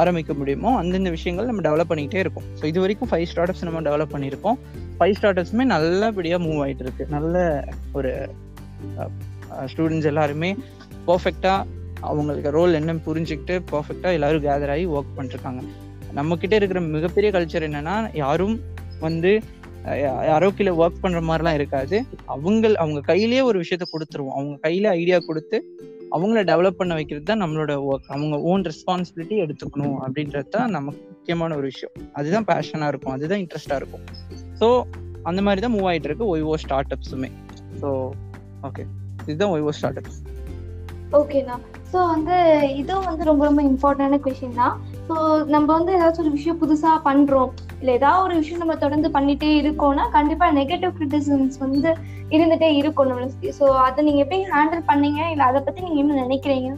[0.00, 2.44] ஆரம்பிக்க முடியுமோ அந்தந்த விஷயங்கள் நம்ம டெவலப் பண்ணிக்கிட்டே இருக்கோம்.
[2.60, 4.58] ஸோ இது வரைக்கும் ஃபைவ் ஸ்டார்ட் அப்ஸ் நம்ம டெவலப் பண்ணியிருக்கோம்.
[4.98, 8.12] ஃபைவ் ஸ்டார்ட் அப்ஸுமே நல்லபடியாக மூவ் ஆகிட்டு இருக்கு நல்ல ஒரு
[9.72, 10.56] ஸ்டூடெண்ட்ஸ் எல்லாருமே
[11.06, 11.66] பர்ஃபெக்டாக
[12.00, 15.62] அவங்களுக்கு ரோல் என்னன்னு புரிஞ்சுக்கிட்டு பர்ஃபெக்டாக எல்லாரும் கேதர் ஆகி ஒர்க் பண்ணிருக்காங்க.
[16.14, 18.56] நம்மக்கிட்ட இருக்கிற மிகப்பெரிய கல்ச்சர் என்னன்னா யாரும்
[19.00, 19.30] வந்து
[20.28, 21.96] யாரோ கீழே ஒர்க் பண்ற மாதிரிலாம் இருக்காது.
[22.34, 24.36] அவங்க அவங்க கையிலேயே ஒரு விஷயத்த கொடுத்துருவோம்.
[24.38, 25.58] அவங்க கையில ஐடியா கொடுத்து
[26.16, 31.56] அவங்கள டெவலப் பண்ண வைக்கிறது தான் நம்மளோட ஒர்க் அவங்க ஓன் ரெஸ்பான்சிபிலிட்டி எடுத்துக்கணும் அப்படின்றது தான் நமக்கு முக்கியமான
[31.60, 31.94] ஒரு விஷயம்.
[32.18, 33.14] அதுதான் பேஷனா இருக்கும்.
[33.16, 34.04] அதுதான் இன்ட்ரெஸ்டா இருக்கும்.
[34.60, 34.68] ஸோ
[35.30, 37.30] அந்த மாதிரி தான் மூவ் ஆயிட்டு இருக்கு ஒய்வோ ஸ்டார்ட் அப்ஸுமே
[37.82, 37.90] ஸோ
[38.68, 38.84] ஓகே
[39.28, 40.20] இதுதான் ஒய்வோ ஸ்டார்ட் அப்ஸ்
[41.20, 41.56] ஓகேண்ணா
[41.92, 42.36] ஸோ வந்து
[42.80, 44.76] இதுவும் வந்து ரொம்ப ரொம்ப இம்பார்ட்டன்டான கொஷின் தான்.
[45.08, 45.16] ஸோ
[45.46, 50.04] நம்ம வந்து ஏதாச்சும் ஒரு விஷயம் புதுசா பண்றோம் இல்ல ஏதாவது ஒரு விஷயம் நம்ம தொடர்ந்து பண்ணிட்டே இருக்கோம்னா
[50.10, 51.90] கண்டிப்பா நெகட்டிவ் கிரிட்டிசிசம்ஸ் வந்து
[52.30, 53.52] இருந்துட்டே இருக்கும் நம்மளுக்கு.
[53.58, 55.20] ஸோ அதை நீங்க எப்படி ஹேண்டில் பண்ணீங்க?
[55.32, 56.70] இல்ல அதை பத்தி நீங்க என்ன நினைக்கிறீங்க?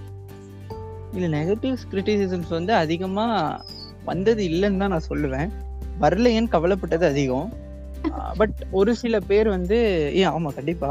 [1.14, 3.26] இல்ல நெகட்டிவ் கிரிட்டிசிசம்ஸ் வந்து அதிகமா
[4.04, 5.48] வந்தது இல்லைன்னு தான் நான் சொல்லுவேன்.
[6.00, 7.48] வரலையேன்னு கவலைப்பட்டது அதிகம்.
[8.36, 9.78] பட் ஒரு சில பேர் வந்து
[10.14, 10.90] ஏன் ஆமா கண்டிப்பா.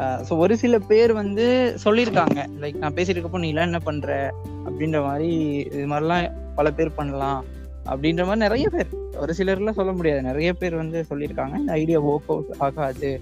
[0.00, 2.40] ஸோ ஒரு சில பேர் வந்து சொல்லியிருக்காங்க.
[2.60, 4.34] லைக் நான் பேசியிருக்கப்போ நீ எல்லாம் என்ன பண்ற?
[4.66, 7.44] அப்படின்ற மாதிரி இது மாதிரிலாம் பல பேர் பண்ணலாம்.
[7.86, 8.90] அப்படின்ற மாதிரி நிறைய பேர்.
[9.16, 10.22] ஒரு சிலர்லாம் சொல்ல முடியாது.
[10.22, 11.56] நிறைய பேர் வந்து சொல்லியிருக்காங்க.
[11.56, 13.20] இந்த ஐடியா ஒர்க் அவுட் ஆகாது.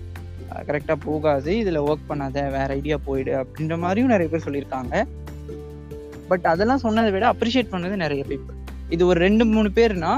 [0.68, 1.58] கரெக்டாக போகாது.
[1.58, 2.50] இதில் ஒர்க் பண்ணாத.
[2.50, 3.32] வேற ஐடியா போயிடு.
[3.34, 5.04] அப்படின்ற மாதிரியும் நிறைய பேர் சொல்லியிருக்காங்க.
[6.28, 8.56] பட் அதெல்லாம் சொன்னதை விட அப்ரிஷியேட் பண்ணது நிறைய பீப்புள்
[8.88, 10.12] இது ஒரு ரெண்டு மூணு பேர்னா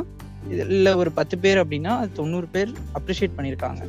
[0.48, 3.82] இல்லை ஒரு பத்து பேர் அப்படின்னா அது தொண்ணூறு பேர் அப்ரிஷியேட் பண்ணியிருக்காங்க.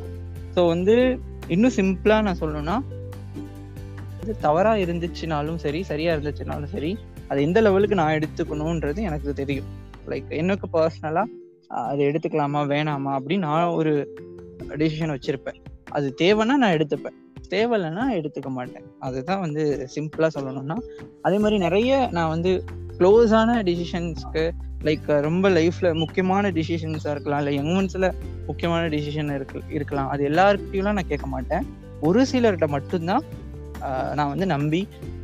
[0.54, 1.20] ஸோ வந்து
[1.52, 2.76] இன்னும் சிம்பிளா நான் சொல்லணும்னா
[4.22, 6.90] இது தவறா இருந்துச்சுனாலும் சரி சரியா இருந்துச்சுனாலும் சரி
[7.28, 9.70] அது எந்த லெவலுக்கு நான் எடுத்துக்கணும்ன்றது எனக்கு தெரியும்.
[10.08, 11.24] லைக் எனக்கு பர்சனலா
[11.88, 13.92] அதை எடுத்துக்கலாமா வேணாமா அப்படின்னு நான் ஒரு
[14.80, 15.58] டிசிஷன் வச்சிருப்பேன்.
[15.90, 17.18] அது தேவைன்னா நான் எடுத்துப்பேன்.
[17.54, 18.86] தேவையில்லைன்னா எடுத்துக்க மாட்டேன்.
[19.06, 19.62] அதுதான் வந்து
[19.94, 20.76] சிம்பிளா சொல்லணும்னா
[21.22, 22.52] அதே மாதிரி நிறைய நான் வந்து
[23.02, 24.42] க்ளோஸான டிசிஷன்ஸ்க்கு
[24.86, 27.40] லைக் ரொம்ப லைஃப்ல முக்கியமான டிசிஷன்ஸாக இருக்கலாம்.
[27.42, 28.06] இல்லை யங்மன்ஸ்ல
[28.48, 30.08] முக்கியமான டிசிஷன் இருக்கு இருக்கலாம்.
[30.12, 31.64] அது எல்லாருக்கிட்டையும் நான் கேட்க மாட்டேன்.
[32.08, 33.24] ஒரு சிலர்கிட்ட மட்டும்தான்
[34.18, 34.80] நான் வந்து நம்பி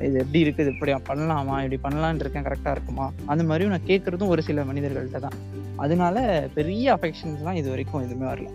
[0.07, 3.07] இது எப்படி இருக்குது இப்படி பண்ணலாமா இப்படி பண்ணலான் இருக்கேன் கரெக்டாக இருக்குமா?
[3.33, 5.39] அந்த மாதிரியும் நான் கேட்குறதும் ஒரு சில மனிதர்கள்ட்ட தான்.
[5.85, 6.27] அதனால
[6.59, 8.49] பெரிய அஃபெக்ஷன்ஸ்லாம் இது வரைக்கும் எதுவுமே வரல.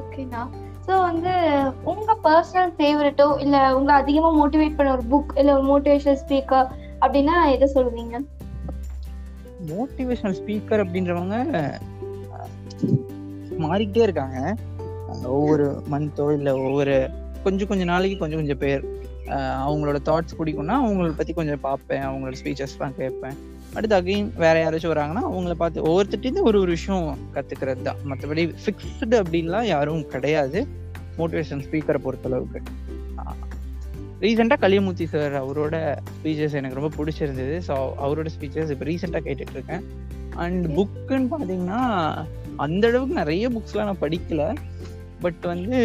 [0.00, 0.42] ஓகேண்ணா
[0.86, 1.32] ஸோ வந்து
[1.92, 6.68] உங்கள் பர்சனல் ஃபேவரட்டோ இல்லை உங்களை அதிகமாக மோட்டிவேட் பண்ண ஒரு புக் இல்லை ஒரு மோட்டிவேஷனல் ஸ்பீக்கர்
[7.04, 8.16] அப்படின்னா எதை சொல்லுவீங்க?
[9.70, 11.36] மோட்டிவேஷனல் ஸ்பீக்கர் அப்படின்றவங்க
[13.64, 14.38] மாறிக்கிட்டே இருக்காங்க.
[15.36, 16.96] ஒவ்வொரு மந்த்தோ இல்லை ஒவ்வொரு
[17.44, 18.82] கொஞ்சம் கொஞ்சம் நாளைக்கு கொஞ்சம் கொஞ்சம் பேர்
[19.64, 23.36] அவங்களோட தாட்ஸ் பிடிக்கும்னா அவங்கள பற்றி கொஞ்சம் பார்ப்பேன் அவங்களோட ஸ்பீச்சஸ்லாம் கேட்பேன்.
[23.76, 29.16] அடுத்து அகைன் வேற யாராச்சும் வராங்கன்னா அவங்கள பார்த்து ஒவ்வொருத்திட்டையும் ஒரு ஒரு விஷயம் கற்றுக்கிறது தான் மற்றபடி ஃபிக்ஸ்டு
[29.22, 30.60] அப்படின்லாம் யாரும் கிடையாது.
[31.18, 32.60] மோட்டிவேஷன் ஸ்பீக்கரை பொறுத்தளவுக்கு.
[34.22, 35.76] ரீசெண்டாக கலியமூர்த்தி சார் அவரோட
[36.16, 37.56] ஸ்பீச்சஸ் எனக்கு ரொம்ப பிடிச்சிருந்தது.
[37.68, 39.84] ஸோ அவரோட ஸ்பீச்சஸ் இப்போ ரீசெண்டாக கேட்டுட்டு இருக்கேன்
[40.44, 41.82] அண்ட் புக்குன்னு பார்த்தீங்கன்னா
[42.64, 44.44] அந்த அளவுக்கு நிறைய புக்ஸ்லாம் நான் படிக்கல.
[45.24, 45.78] பட் வந்து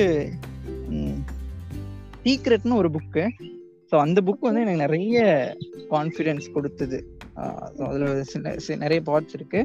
[2.26, 3.24] சீக்ரெட்னு ஒரு புக்கு
[3.89, 5.17] ஸோ அந்த புக் வந்து எனக்கு நிறைய
[5.93, 7.00] கான்ஃபிடென்ஸ் கொடுத்தது.
[7.88, 9.62] அதில் நிறைய பார்ட்ஸ் இருக்கு.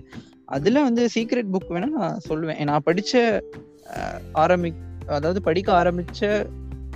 [0.56, 2.60] அதில் வந்து சீக்ரெட் புக் வேணா நான் சொல்லுவேன்.
[2.70, 3.42] நான் படித்த
[4.44, 4.70] ஆரம்பி
[5.16, 6.30] அதாவது படிக்க ஆரம்பித்த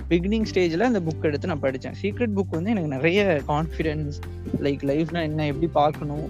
[0.09, 4.15] பிகினிங் ஸ்டேஜில் அந்த புக் எடுத்து நான் படித்தேன் சீக்ரெட் புக் வந்து எனக்கு நிறைய கான்ஃபிடென்ஸ்
[4.65, 6.25] லைக் லைஃப்னா என்ன எப்படி பார்க்கணும்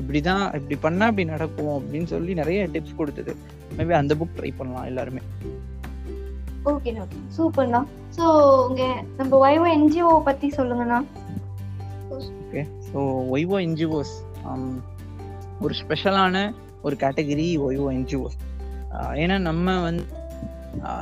[0.00, 3.32] இப்படிதான் இப்படி பண்ணா இப்படி நடக்கும் அப்படின்னு சொல்லி நிறைய டிப்ஸ் கொடுத்தது.
[3.78, 5.22] மேபி அந்த புக் ட்ரை பண்ணலாம் எல்லாருமே.
[6.70, 7.04] ஓகேண்ணா
[7.36, 7.80] சூப்பர்ண்ணா
[8.16, 8.24] ஸோ
[8.68, 8.82] உங்க
[9.16, 10.98] நம்ம ஒய்வோ என்ஜிஓ பத்தி சொல்லுங்கண்ணா.
[12.16, 12.98] ஓகே ஸோ
[13.34, 14.14] ஒய்வோ என்ஜிஓஸ்
[15.60, 16.36] ஒரு ஸ்பெஷலான
[16.82, 18.38] ஒரு கேட்டகிரி ஒய்வோ என்ஜிஓஸ்
[19.22, 20.04] ஏன்னா நம்ம வந்து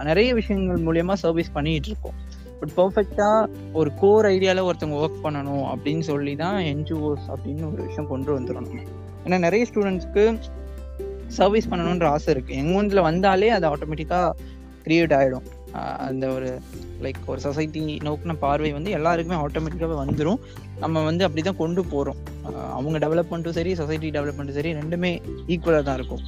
[0.04, 2.14] நிறைய விஷயங்கள் மூலயமா சர்வீஸ் பண்ணிட்டு இருக்கோம்
[2.60, 8.06] பட் பர்ஃபெக்டா ஒரு கோர் ஐடியால ஒருத்தவங்க ஒர்க் பண்ணணும் அப்படின்னு சொல்லி தான் என்ஜிஓஸ் அப்படின்னு ஒரு விஷயம்
[8.06, 8.88] கொண்டு வந்துடணும்
[9.26, 10.38] ஏன்னா நிறைய ஸ்டூடெண்ட்ஸ்க்கு
[11.28, 12.74] சர்வீஸ் பண்ணணுன்ற ஆசை இருக்கு.
[12.74, 14.30] ஊரில் வந்தாலே அது ஆட்டோமேட்டிக்காக
[14.84, 15.42] கிரியேட் ஆகிடும்
[15.98, 16.60] அந்த ஒரு
[17.02, 20.40] லைக் ஒரு சொசைட்டி நோக்கின பார்வை வந்து எல்லாருக்குமே ஆட்டோமேட்டிக்காகவே வந்துடும்
[20.78, 22.16] நம்ம வந்து அப்படி தான் கொண்டு போகிறோம்
[22.72, 26.20] அவங்க டெவலப்மெண்ட்டும் சரி சொசைட்டி டெவலப்மெண்ட்டும் சரி ரெண்டுமே ஈக்குவலாக தான் இருக்கும்.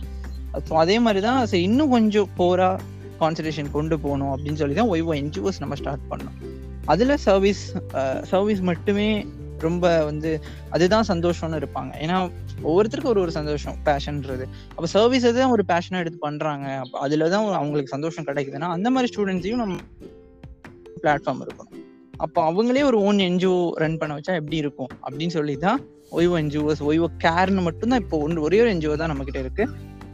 [0.69, 2.83] ஸோ அதே மாதிரி தான் சரி இன்னும் கொஞ்சம் போராக
[3.23, 6.37] கான்சன்ட்ரேஷன் கொண்டு போகணும் அப்படின்னு சொல்லி தான் ஒய்வோ என்ஜிஓஸ் நம்ம ஸ்டார்ட் பண்ணோம்.
[6.93, 7.63] அதில் சர்வீஸ்
[8.33, 9.09] சர்வீஸ் மட்டுமே
[9.67, 10.31] ரொம்ப வந்து
[10.75, 11.93] அதுதான் சந்தோஷம்னு இருப்பாங்க.
[12.05, 12.17] ஏன்னா
[12.69, 16.67] ஒவ்வொருத்தருக்கும் ஒரு ஒரு சந்தோஷம் பேஷன்றது அப்போ சர்வீஸை தான் ஒரு பேஷனாக எடுத்து பண்றாங்க.
[17.05, 19.79] அதில் தான் அவங்களுக்கு சந்தோஷம் கிடைக்குதுன்னா அந்த மாதிரி ஸ்டூடெண்ட்ஸையும் நம்ம
[21.05, 21.79] பிளாட்ஃபார்ம் இருக்கணும்.
[22.25, 24.91] அப்போ அவங்களே ஒரு ஓன் என்ஜிஓ ரன் பண்ண வச்சா எப்படி இருக்கும்?
[25.05, 25.79] அப்படின்னு சொல்லி தான்
[26.19, 29.73] ஒய்வோ என்ஜிஓஸ் ஒய்வோ கேர்னு மட்டும்தான் இப்போ ஒன்று ஒரே ஒரு என்ஜிஓ தான் நம்மக்கிட்ட இருக்குது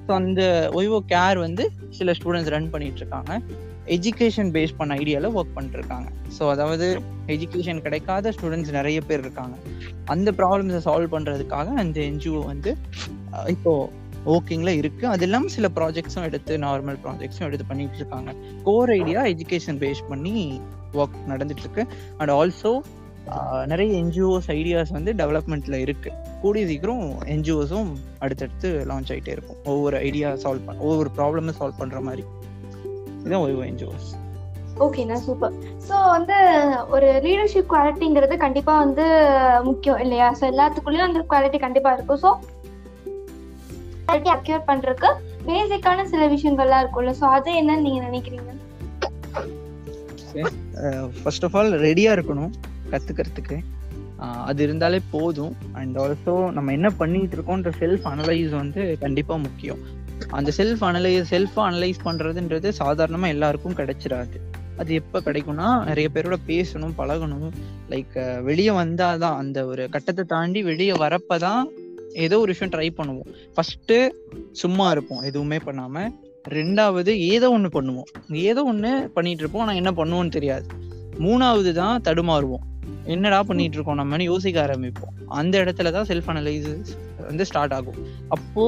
[0.09, 0.43] ஸோ அந்த
[0.77, 1.65] ஒய்வோ கேர் வந்து
[1.97, 3.33] சில ஸ்டூடெண்ட்ஸ் ரன் பண்ணிட்டு இருக்காங்க
[3.89, 6.87] எஜுகேஷன் பேஸ் பண்ண ஐடியாவில் ஒர்க் பண்ணிட்டு இருக்காங்க ஸோ அதாவது
[7.35, 9.55] எஜுகேஷன் கிடைக்காத ஸ்டூடெண்ட்ஸ் நிறைய பேர் இருக்காங்க.
[10.07, 12.71] அந்த ப்ராப்ளம்ஸை சால்வ் பண்ணுறதுக்காக அந்த என்ஜிஓ வந்து
[13.33, 13.73] அஹ், இப்போ
[14.27, 15.05] ஒர்க்கிங்ல இருக்கு.
[15.09, 18.31] அது இல்லாமல் சில ப்ராஜெக்ட்ஸும் எடுத்து நார்மல் ப்ராஜெக்ட்ஸும் எடுத்து பண்ணிட்டு இருக்காங்க
[18.63, 20.35] கோர் ஐடியா எஜுகேஷன் பேஸ் பண்ணி
[20.95, 21.85] ஒர்க் நடந்துட்டு இருக்கு
[22.19, 22.73] அண்ட் ஆல்சோ
[23.67, 26.11] நிறைய என்ஜிஓஸ் ஐடியாஸ் வந்து டெவலப்மெண்ட்ல இருக்கு.
[26.43, 27.91] கூடிய சீக்கிரம் என்ஜிஓஸும்
[28.25, 29.59] அடுத்தடுத்து லான்ச் ஆயிட்டே இருக்கும்.
[29.73, 32.25] ஒவ்வொரு ஐடியா சால்வ் பண்ண ஒவ்வொரு ப்ராப்ளமை சால்வ் பண்ற மாதிரி.
[33.21, 34.09] இதுதான் ஒய்வோ என்ஜிஓஸ்.
[34.85, 35.55] ஓகேண்ணா சூப்பர்
[35.87, 36.37] ஸோ வந்து
[36.95, 39.07] ஒரு லீடர்ஷிப் குவாலிட்டிங்கிறது கண்டிப்பா வந்து
[39.69, 40.29] முக்கியம் இல்லையா?
[40.41, 42.21] ஸோ எல்லாத்துக்குள்ளேயும் அந்த குவாலிட்டி கண்டிப்பா இருக்கும்.
[42.25, 42.31] ஸோ
[44.05, 45.11] குவாலிட்டி அக்யூர் பண்றதுக்கு
[45.49, 47.15] பேசிக்கான சில விஷயங்கள்லாம் இருக்கும்ல.
[47.21, 48.55] ஸோ அது என்னன்னு நீங்க நினைக்கிறீங்க?
[51.23, 52.53] ஃபர்ஸ்ட் ஆஃப் ஆல் ரெடியா இருக்கணும்.
[52.93, 53.57] கத்துக்கிறதுக்கு.
[53.57, 53.78] ஆஹ்
[54.51, 55.55] அது இருந்தாலே போதும்.
[55.73, 59.83] அண்ட் ஆல்சோ நம்ம என்ன பண்ணிட்டு இருக்கோன்ற செல்ஃப் அனலைஸ் வந்து கண்டிப்பாக முக்கியம்.
[60.39, 64.39] அந்த செல்ஃப் அனலைஸ் செல்ஃப் அனலைஸ் பண்ணுறதுன்றது சாதாரணமாக எல்லாருக்கும் கிடைச்சிடாது
[64.81, 67.47] அது எப்போ கிடைக்கும்னா நிறைய பேரோட பேசணும் பழகணும்.
[67.93, 68.17] லைக்
[68.49, 71.63] வெளியே வந்தால் தான் அந்த ஒரு கட்டத்தை தாண்டி வெளியே வரப்போ தான்
[72.25, 73.31] ஏதோ ஒரு விஷயம் ட்ரை பண்ணுவோம்.
[73.55, 73.97] ஃபஸ்ட்டு
[74.63, 76.13] சும்மா இருப்போம் எதுவுமே பண்ணாமல்
[76.57, 78.09] ரெண்டாவது ஏதோ ஒன்று பண்ணுவோம்.
[78.51, 80.67] ஏதோ ஒன்று பண்ணிட்டு இருப்போம் ஆனால் என்ன பண்ணுவோம்னு தெரியாது.
[81.27, 82.65] மூணாவது தான் தடுமாறுவோம்.
[83.15, 85.13] என்னடா பண்ணிட்டு இருக்கோம் நம்மன்னு யோசிக்க ஆரம்பிப்போம்.
[85.41, 86.93] அந்த இடத்துல தான் செல்ஃப் அனலைசிஸ்
[87.29, 87.99] வந்து ஸ்டார்ட் ஆகும்.
[88.37, 88.65] அப்போ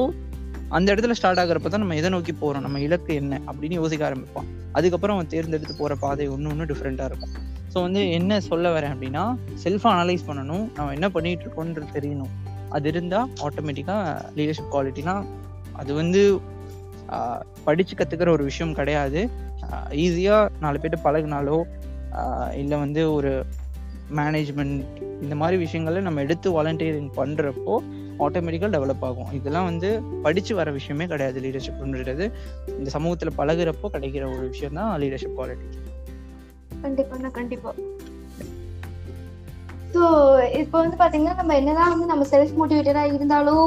[0.77, 2.63] அந்த இடத்துல ஸ்டார்ட் ஆகுறப்ப தான் நம்ம எதை நோக்கி போறோம்?
[2.65, 3.39] நம்ம இலக்கு என்ன?
[3.51, 4.47] அப்படின்னு யோசிக்க ஆரம்பிப்போம்.
[4.77, 7.33] அதுக்கப்புறம் அவன் தேர்ந்தெடுத்து போற பாதை ஒன்று ஒன்று டிஃப்ரெண்டா இருக்கும்.
[7.73, 9.23] ஸோ வந்து என்ன சொல்ல வரேன் அப்படின்னா
[9.63, 10.65] செல்ஃப் அனலைஸ் பண்ணணும்.
[10.77, 12.31] நம்ம என்ன பண்ணிட்டு இருக்கோன்றது தெரியணும்.
[12.75, 14.03] அது இருந்தால் ஆட்டோமேட்டிக்காக
[14.37, 15.15] லீடர்ஷிப் குவாலிட்டினா
[15.81, 16.21] அது வந்து
[17.65, 19.21] படித்து படிச்சு கத்துக்கிற ஒரு விஷயம் கிடையாது.
[20.03, 21.57] ஈஸியாக நாலு பேர்ட்ட பழகுனாலோ
[22.53, 23.31] இல்லை வந்து ஒரு
[24.11, 24.79] மேனேஜ்மெண்ட்
[25.21, 27.75] இந்த மாதிரி விஷயங்களை நம்ம எடுத்து வாலண்டியரிங் பண்ணுறப்போ
[28.19, 29.31] ஆட்டோமேட்டிக்காக டெவலப் ஆகும்.
[29.31, 29.89] இதெல்லாம் வந்து
[30.23, 32.25] படித்து வர விஷயமே கிடையாது லீடர்ஷிப்ன்றது
[32.79, 35.67] இந்த சமூகத்தில் பழகுறப்போ கிடைக்கிற ஒரு விஷயம் தான் லீடர்ஷிப் குவாலிட்டி
[36.83, 37.75] கண்டிப்பாக கண்டிப்பாக
[39.93, 40.03] ஸோ
[40.53, 43.65] இப்போ வந்து பார்த்தீங்கன்னா நம்ம என்னதான் வந்து நம்ம செல்ஃப் மோட்டிவேட்டடாக இருந்தாலும்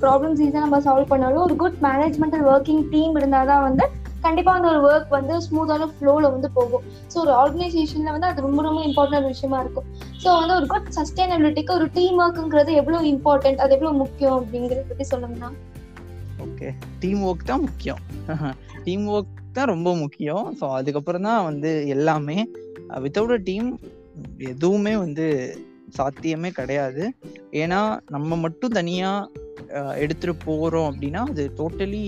[0.00, 3.86] ப்ராப்ளம்ஸ் ஈஸியாக நம்ம சால்வ் பண்ணாலும் ஒரு குட் மேனேஜ்மெண்டல் ஒர்க்கிங் டீம் இருந்தால் தான் வந்து
[4.26, 6.84] கண்டிப்பா அந்த ஒரு ஒர்க் வந்து ஸ்மூத்தான ஃப்ளோல வந்து போகும்.
[7.12, 9.88] ஸோ ஒரு ஆர்கனைசேஷன்ல வந்து அது ரொம்ப ரொம்ப இம்பார்ட்டன்ட் விஷயமா இருக்கும்.
[10.22, 15.06] ஸோ வந்து ஒரு குட் சஸ்டைனபிலிட்டிக்கு ஒரு டீம் ஒர்க்குங்கிறது எவ்வளவு இம்பார்ட்டன்ட் அது எவ்வளவு முக்கியம் அப்படிங்கறத பத்தி
[15.12, 15.50] சொல்லுங்கண்ணா
[16.46, 16.68] ஓகே
[17.02, 18.00] டீம் ஒர்க் தான் முக்கியம்.
[18.86, 20.44] டீம் ஒர்க் தான் ரொம்ப முக்கியம்.
[20.58, 22.38] ஸோ அதுக்கப்புறம் தான் வந்து எல்லாமே
[23.04, 23.68] வித்தவுட் அ டீம்
[24.52, 25.26] எதுவுமே வந்து
[25.96, 27.02] சாத்தியமே கிடையாது.
[27.62, 27.80] ஏன்னா
[28.14, 29.10] நம்ம மட்டும் தனியா
[30.02, 32.02] எடுத்துட்டு போறோம் அப்படின்னா அது டோட்டலி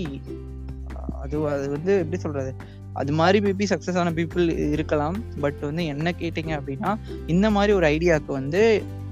[1.29, 2.51] அது அது வந்து எப்படி சொல்றது?
[2.99, 5.17] அது மாதிரி மேபி சக்ஸஸ் ஆன பீப்புள் இருக்கலாம்.
[5.43, 6.91] பட் வந்து என்ன கேட்டிங்க அப்படின்னா
[7.33, 8.61] இந்த மாதிரி ஒரு ஐடியாவுக்கு வந்து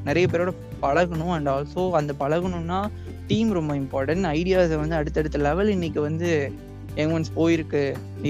[0.08, 0.51] நிறைய பேரோட
[0.82, 1.34] பழகணும்.
[1.36, 2.80] அண்ட் ஆல்சோ அந்த பழகணும்னா
[3.27, 6.30] டீம் ரொம்ப இம்பார்ட்டன்ட் ஐடியாஸை வந்து அடுத்தடுத்த லெவல் இன்னைக்கு வந்து
[6.95, 7.84] எங்கொன்ஸ் போயிருக்கு.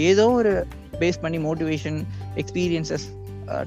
[0.10, 0.52] ஏதோ ஒரு
[1.02, 2.00] பேஸ் பண்ணி மோட்டிவேஷன்
[2.42, 3.08] எக்ஸ்பீரியன்சஸ்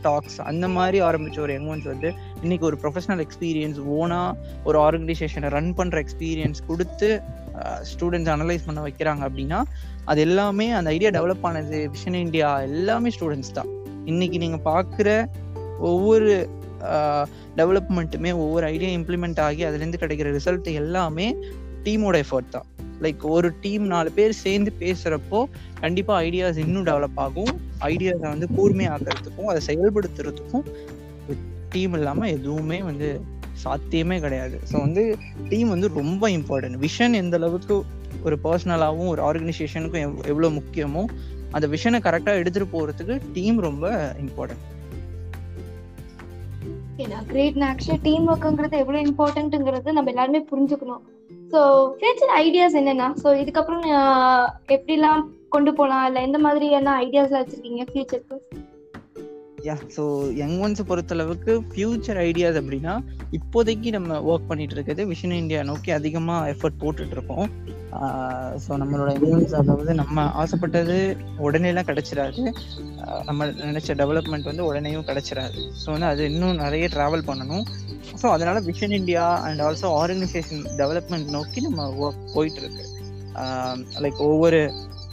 [0.03, 2.09] டாக்ஸ் அந்த மாதிரி ஆரம்பிச்ச ஒரு எங்கொன்ஸ் வந்து
[2.43, 7.09] இன்னைக்கு ஒரு ப்ரொஃபஷனல் எக்ஸ்பீரியன்ஸ் ஓனாக ஒரு ஆர்கனைசேஷனை ரன் பண்ணுற எக்ஸ்பீரியன்ஸ் கொடுத்து
[7.91, 9.61] ஸ்டூடெண்ட்ஸ் அனலைஸ் பண்ண வைக்கிறாங்க அப்படின்னா
[10.05, 13.71] அது எல்லாமே அந்த ஐடியா டெவலப் ஆனது விஷன் இந்தியா எல்லாமே ஸ்டூடெண்ட்ஸ் தான்.
[14.05, 15.09] இன்னைக்கு நீங்கள் பார்க்குற
[15.91, 16.31] ஒவ்வொரு
[17.57, 21.27] டெவலப்மெண்ட்டுமே ஒவ்வொரு ஐடியா இம்ப்ளிமெண்ட் ஆகி அதுலேருந்து கிடைக்கிற ரிசல்ட் எல்லாமே
[21.85, 22.67] டீமோட எஃபர்ட் தான்.
[23.05, 25.39] லைக் ஒரு டீம் நாலு பேர் சேர்ந்து பேசுகிறப்போ
[25.81, 27.53] கண்டிப்பாக ஐடியாஸ் இன்னும் டெவலப் ஆகும்.
[27.91, 30.67] ஐடியாஸை வந்து கூர்மையாக்கிறதுக்கும் அதை செயல்படுத்துறதுக்கும்
[31.69, 33.09] டீம் இல்லாமல் எதுவுமே வந்து
[33.65, 34.57] சாத்தியமே கிடையாது.
[34.71, 35.05] ஸோ வந்து
[35.51, 37.77] டீம் வந்து ரொம்ப இம்பார்ட்டன்ட் விஷன் எந்த அளவுக்கு
[38.27, 41.05] ஒரு பர்சனலாகவும் ஒரு ஆர்கனைசேஷனுக்கும் எவ் எவ்வளோ முக்கியமோ
[41.57, 43.87] அந்த விஷனை கரெக்டாக எடுத்துகிட்டு போகிறதுக்கு டீம் ரொம்ப
[44.25, 44.67] இம்பார்ட்டன்ட்
[47.31, 51.03] கிரேட் ஆக்சுவலி டீம் ஒர்க்குங்கிறது எவ்வளோ இம்பார்ட்டன்ட்டுங்கிறது நம்ம எல்லாருமே புரிஞ்சுக்கணும்.
[51.53, 51.61] ஸோ
[51.99, 53.87] ஃபியூச்சர் ஐடியாஸ் என்னென்னா ஸோ இதுக்கப்புறம்
[54.77, 55.23] எப்படிலாம்
[55.55, 58.37] கொண்டு போகலாம் இல்லை எந்த மாதிரியான ஐடியாஸ்லாம் வச்சிருக்கீங்க ஃபியூச்சருக்கு
[59.67, 60.03] யா ஸோ
[60.41, 62.93] யங் ஒன்ஸை பொறுத்தளவுக்கு ஃபியூச்சர் ஐடியாஸ் அப்படின்னா
[63.39, 67.47] இப்போதைக்கு நம்ம ஒர்க் பண்ணிட்டு இருக்கிறது விஷன் இந்தியா நோக்கி அதிகமாக எஃபர்ட் போட்டுட்டு இருக்கோம்.
[68.65, 70.97] ஸோ நம்மளோட எய்ம்ஸ் அதாவது நம்ம ஆசைப்பட்டது
[71.47, 72.43] உடனேலாம் கிடைச்சிடாது
[73.29, 77.65] நம்ம நினைச்ச டெவலப்மெண்ட் வந்து உடனேயும் கிடச்சிடாது ஸோ வந்து அது இன்னும் நிறைய ட்ராவல் பண்ணணும்.
[78.21, 82.87] ஸோ அதனால vision India and also organisation development நோக்கி நம்ம ஒர்க் போயிட்டுருக்கு
[84.05, 84.61] லைக் ஒவ்வொரு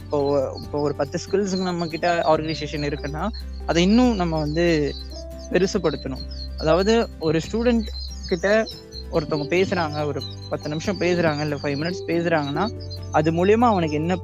[0.02, 0.18] இப்போ
[0.60, 3.24] இப்போ ஒரு பத்து ஸ்கில்ஸுக்கு நம்ம கிட்ட ஆர்கனைசேஷன் இருக்குன்னா
[3.68, 4.64] அதை இன்னும் நம்ம வந்து
[5.52, 6.24] பெருசுப்படுத்தணும்
[6.58, 7.88] அதாவது ஒரு ஸ்டூடெண்ட்
[8.28, 8.48] கிட்ட
[9.12, 12.64] ஒருத்தவங்க பேசுறாங்க ஒரு பத்து நிமிஷம் பேசுறாங்க இல்லை ஃபைவ் மினிட்ஸ் பேசுறாங்கன்னா
[13.18, 14.14] அது மூலியமா அவனுக்கு என்ன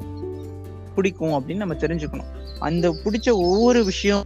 [0.95, 2.31] பிடிக்கும் அப்படின்னு நம்ம தெரிஞ்சுக்கணும்.
[2.59, 4.25] அந்த பிடிச்ச ஒவ்வொரு விஷயம்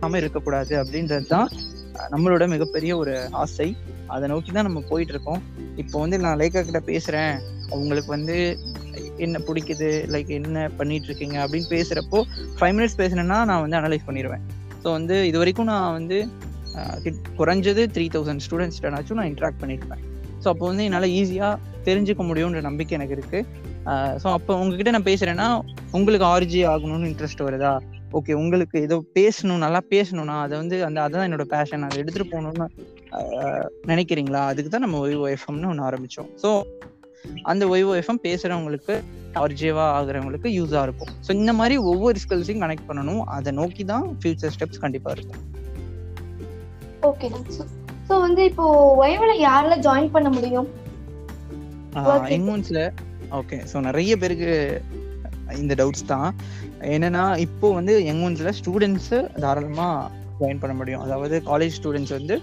[0.00, 1.48] நம்ம இருக்கக்கூடாது அப்படின்றது தான்
[2.12, 3.68] நம்மளோட மிகப்பெரிய ஒரு ஆசை.
[4.06, 5.42] அதை நோக்கி தான் நம்ம போயிட்டு இருக்கோம்.
[5.76, 7.34] இப்போ வந்து நான் லேக்கா கிட்ட பேசுறேன்.
[7.70, 8.36] அவங்களுக்கு வந்து
[9.18, 9.88] என்ன பிடிக்குது?
[10.08, 12.20] லைக் என்ன பண்ணிட்டு இருக்கீங்க அப்படின்னு பேசுறப்போ
[12.58, 14.44] ஃபைவ் மினிட்ஸ் பேசினேன்னா நான் வந்து அனலைஸ் பண்ணிடுவேன்
[14.82, 16.16] ஸோ வந்து இது வரைக்கும் நான் வந்து
[17.04, 20.02] கிட்- குறைஞ்சது த்ரீ தௌசண்ட் ஸ்டூடெண்ட்ஸ்டனாச்சும் நான் இன்ட்ராக்ட் பண்ணியிருப்பேன்
[20.42, 23.38] ஸோ அப்போ வந்து என்னால் ஈஸியாக தெரிஞ்சுக்க முடியுன்ற நம்பிக்கை எனக்கு இருக்கு.
[24.16, 25.46] ஸோ அப்போ உங்ககிட்ட நான் பேசுறேன்னா
[25.92, 27.72] உங்களுக்கு ஆர்ஜி ஆகணும்னு இன்ட்ரெஸ்ட் வருதா?
[28.12, 32.66] ஓகே உங்களுக்கு ஏதோ பேசணும் நல்லா பேசணும்னா அதை வந்து அந்த அதான் என்னோட பேஷன் அதை எடுத்துகிட்டு போகணும்னு
[33.86, 34.42] நினைக்கிறீங்களா?
[34.46, 36.50] அதுக்கு தான் நம்ம ஒய்ஓஎஃப்எம்னு ஒன்று ஆரம்பித்தோம் ஸோ
[37.50, 38.94] அந்த ஒய்ஓஎஃப்எம் பேசுறவங்களுக்கு
[39.42, 41.12] ஆர்ஜேவா ஆகுறவங்களுக்கு யூஸா இருக்கும்.
[41.26, 43.22] ஸோ இந்த மாதிரி ஒவ்வொரு ஸ்கில்ஸையும் கனெக்ட் பண்ணணும்.
[43.36, 45.42] அதை நோக்கி தான் ஃபியூச்சர் ஸ்டெப்ஸ் கண்டிப்பா இருக்கும்.
[47.10, 47.28] ஓகே
[48.08, 48.64] ஸோ வந்து இப்போ
[49.02, 50.68] வைவல யாரெல்லாம் ஜாயின் பண்ண முடியும்?
[51.98, 52.30] Okay.
[52.36, 52.80] எங்கூன்ஸ்ல
[53.38, 54.52] ஓகே ஸோ நிறைய பேருக்கு
[55.62, 56.28] இந்த டவுட்ஸ் தான்.
[56.94, 59.12] என்னன்னா இப்போ வந்து எங்கூன்ஸ்ல ஸ்டூடெண்ட்ஸ்
[59.44, 59.88] தாராளமா
[60.40, 61.02] ஜாயின் பண்ண முடியும்.
[61.06, 62.36] அதாவது காலேஜ் ஸ்டூடெண்ட்ஸ் வந்து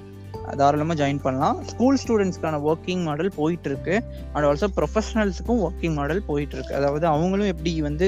[0.59, 1.57] தாராளமாக ஜாயின் பண்ணலாம்.
[1.71, 3.95] ஸ்கூல் ஸ்டூடெண்ட்ஸ்க்கான ஒர்க்கிங் மாடல் போயிட்டு இருக்கு
[4.33, 8.07] அண்ட் ஆல்சோ ப்ரொஃபஷனல்ஸுக்கும் ஒர்க்கிங் மாடல் போயிட்டு இருக்கு அதாவது அவங்களும் எப்படி வந்து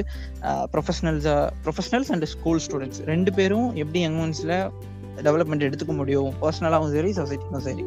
[0.73, 1.27] professionals
[1.67, 4.55] professionals and school students ரெண்டு பேரும் எப்படி யங்மன்ஸ்ல
[5.25, 6.29] டெவலப்மெண்ட் எடுத்துக்க முடியும்?
[6.41, 7.83] பர்சனலாகவும் சரி சொசைட்டிக்கும் சரி.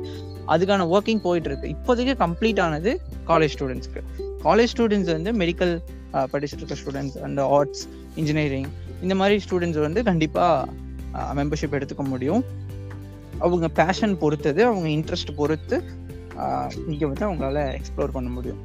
[0.53, 2.91] அதுக்கான ஒர்க்கிங் போயிட்டு இருக்கு இப்போதைக்கு கம்ப்ளீட் ஆனது
[3.31, 4.03] காலேஜ் ஸ்டூடெண்ட்ஸ்க்கு
[4.45, 5.75] காலேஜ் ஸ்டூடெண்ட்ஸ் வந்து மெடிக்கல்
[6.33, 7.83] படிச்சுட்டு இருக்க ஸ்டூடெண்ட்ஸ் அண்ட் ஆர்ட்ஸ்
[8.21, 8.69] இன்ஜினியரிங்
[9.05, 12.45] இந்த மாதிரி ஸ்டூடெண்ட்ஸ் வந்து கண்டிப்பாக மெம்பர்ஷிப் எடுத்துக்க முடியும்.
[13.45, 15.77] அவங்க பேஷன் பொறுத்தது அவங்க இன்ட்ரெஸ்ட் பொறுத்து
[16.91, 18.63] இங்கே வந்து அவங்களால எக்ஸ்ப்ளோர் பண்ண முடியும்.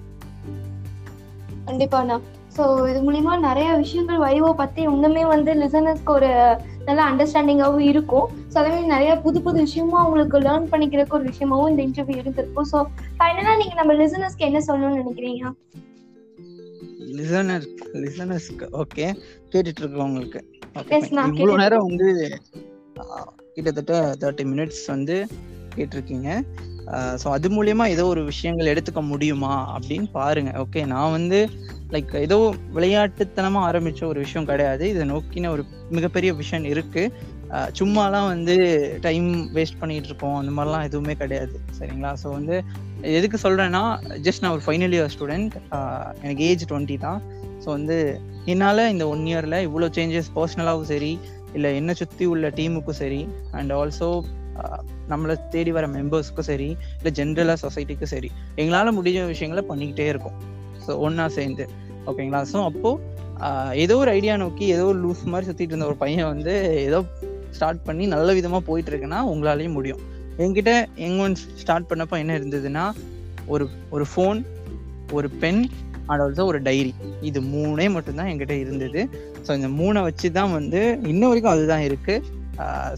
[1.67, 2.17] கண்டிப்பாண்ணா
[2.55, 6.31] ஸோ இது மூலியமா நிறைய விஷயங்கள் வைவோ பத்தி இன்னுமே வந்து லிசனர்ஸ்க்கு ஒரு
[6.88, 8.27] நல்ல அண்டர்ஸ்டாண்டிங்காகவும் இருக்கும்.
[8.51, 12.69] ஸோ அதே மாதிரி நிறைய புது புது விஷயமும் அவங்களுக்கு லேர்ன் பண்ணிக்கிறதுக்கு ஒரு விஷயமாவும் இந்த இன்டர்வியூ இருந்திருக்கும்.
[12.71, 12.79] ஸோ
[13.19, 15.53] ஃபைனலாக நீங்க நம்ம லிசனர்ஸ்க்கு என்ன சொல்லணும்னு நினைக்கிறீங்க?
[17.19, 17.67] லிசனர்
[18.03, 19.05] லிசனர்ஸ்க்கு ஓகே
[19.51, 20.41] கேட்டுட்டு இருக்கவங்களுக்கு
[20.75, 22.07] இவ்வளோ கேட்டுட்டு நேரம் வந்து
[23.55, 25.15] கிட்டத்தட்ட தேர்ட்டி மினிட்ஸ் வந்து
[25.75, 26.29] கேட்டிருக்கீங்க.
[27.21, 30.51] ஸோ அது மூலயமா ஏதோ ஒரு விஷயங்கள் எடுத்துக்க முடியுமா அப்படின்னு பாருங்க.
[30.63, 31.39] ஓகே நான் வந்து
[31.93, 32.37] லைக் ஏதோ
[32.77, 34.83] விளையாட்டுத்தனமாக ஆரம்பித்த ஒரு விஷயம் கிடையாது.
[34.93, 35.63] இதை நோக்கின ஒரு
[35.97, 37.03] மிகப்பெரிய விஷயம் இருக்கு.
[37.79, 38.55] சும்மாலாம் வந்து
[39.05, 41.55] டைம் வேஸ்ட் பண்ணிட்டு இருக்கோம் அந்த மாதிரிலாம் எதுவுமே கிடையாது.
[41.77, 42.11] சரிங்களா?
[42.21, 42.55] ஸோ வந்து
[43.19, 43.83] எதுக்கு சொல்கிறேன்னா
[44.27, 45.55] ஜஸ்ட் நான் ஒரு ஃபைனல் இயர் ஸ்டூடெண்ட்
[46.23, 47.21] எனக்கு ஏஜ் டுவெண்ட்டி தான்.
[47.63, 47.97] ஸோ வந்து
[48.51, 51.11] என்னால் இந்த ஒன் இயரில் இவ்வளோ சேஞ்சஸ் பர்சனலாகவும் சரி
[51.53, 54.09] இல்லை என்னை சுற்றி உள்ள டீமுக்கும் சரி அண்ட் ஆல்சோ
[55.11, 58.29] நம்மளை தேடி வர மெம்பர்ஸ்க்கும் சரி இல்லை ஜென்ரலாக சொசைட்டிக்கும் சரி
[58.61, 60.37] எங்களால் முடிஞ்ச விஷயங்களை பண்ணிக்கிட்டே இருக்கோம்.
[60.85, 61.65] ஸோ ஒன்றா சேர்ந்து.
[62.09, 63.19] ஓகேங்களா ஸோ அப்போது
[63.83, 66.53] ஏதோ ஒரு ஐடியா நோக்கி ஏதோ ஒரு லூஸ் மாதிரி சுற்றிட்டு இருந்த ஒரு பையன் வந்து
[66.87, 66.99] ஏதோ
[67.57, 70.01] ஸ்டார்ட் பண்ணி நல்ல விதமாக போயிட்டு இருக்குன்னா உங்களாலையும் முடியும்.
[70.43, 70.73] என்கிட்ட
[71.07, 71.29] எங்க
[71.61, 72.85] ஸ்டார்ட் பண்ணப்போ என்ன இருந்ததுன்னா
[73.53, 74.39] ஒரு ஒரு ஃபோன்
[75.17, 75.61] ஒரு பென்
[76.09, 76.93] அண்ட் ஆல்சோ ஒரு டைரி.
[77.29, 79.01] இது மூணே மட்டும்தான் என்கிட்ட இருந்தது.
[79.45, 80.81] ஸோ இந்த மூணை வச்சு தான் வந்து
[81.13, 82.15] இன்ன வரைக்கும் அதுதான் இருக்கு.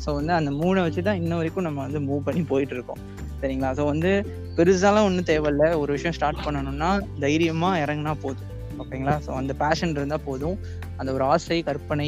[0.04, 3.02] ஸோ வந்து அந்த மூணை வச்சு தான் இன்ன வரைக்கும் நம்ம வந்து மூவ் பண்ணி போயிட்டு இருக்கோம்
[3.42, 3.70] சரிங்களா?
[3.80, 4.12] ஸோ வந்து
[4.58, 5.66] பெருசாலாம் ஒன்றும் தேவையில்ல.
[5.82, 6.90] ஒரு விஷயம் ஸ்டார்ட் பண்ணணும்னா
[7.24, 8.50] தைரியமாக இறங்குனா போதும்.
[8.82, 9.16] ஓகேங்களா?
[9.26, 10.58] ஸோ அந்த பேஷன் இருந்தால் போதும்.
[11.00, 12.08] அந்த ஒரு ஆசை கற்பனை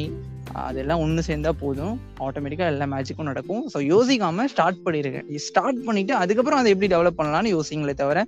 [0.52, 2.00] அதெல்லாம் ஒன்று சேர்ந்தா போதும்.
[2.20, 3.68] ஆட்டோமேட்டிக்காக எல்லா மேஜிக்கும் நடக்கும்.
[3.74, 8.26] ஸோ யோசிக்காம ஸ்டார்ட் பண்ணிருக்கேன் ஸ்டார்ட் பண்ணிட்டு அதுக்கப்புறம் அதை எப்படி டெவலப் பண்ணலாம்னு யோசிங்களே தவிர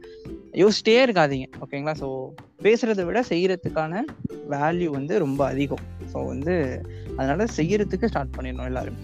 [0.53, 1.49] யோசிச்சிட்டே இருக்காதீங்க.
[1.61, 2.31] ஓகேங்களா ஸோ
[2.63, 4.05] பேசுறதை விட செய்யறதுக்கான
[4.51, 5.79] வேல்யூ வந்து ரொம்ப அதிகம்.
[6.13, 6.83] ஸோ வந்து
[7.17, 8.99] அதனால செய்யறதுக்கு ஸ்டார்ட் பண்ணிடணும் எல்லாரும்.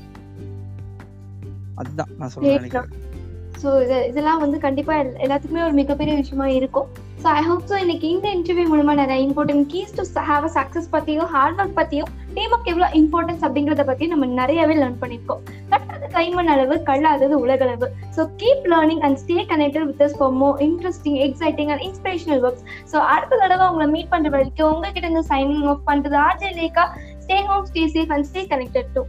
[1.75, 2.91] அதுதான் நான் சொல்ல நினைக்கிறேன்.
[3.63, 6.89] ஸோ இது இதெல்லாம் வந்து கண்டிப்பா எல்- எல்லாத்துக்குமே ஒரு மிகப்பெரிய விஷயமா இருக்கும்.
[7.25, 10.89] ஸோ ஐ ஹோப் ஸோ இன்னைக்கு இந்த இன்டர்வியூ மூலமா நிறைய important keys to have a success
[10.95, 15.41] பத்தியும் ஹார்ட் ஒர்க் பத்தியும் டீமுக்கு எவ்வளோ இம்பார்ட்டன்ஸ் அப்படிங்கறத பத்தி நம்ம நிறையவே லேர்ன் பண்ணியிருக்கோம்.
[15.73, 17.87] கட்டுறது கைமண் அளவு கல்லாதது உலகளவு.
[18.17, 22.65] So keep learning and stay connected with us for more interesting exciting and inspirational works
[22.93, 26.87] so அடுத்த தடவை உங்களை மீட் பண்ற வரைக்கும் உங்ககிட்ட இருந்து சைனிங் ஆஃப் பண்றது RJ Lekha
[27.25, 29.05] stay home stay safe and stay connected to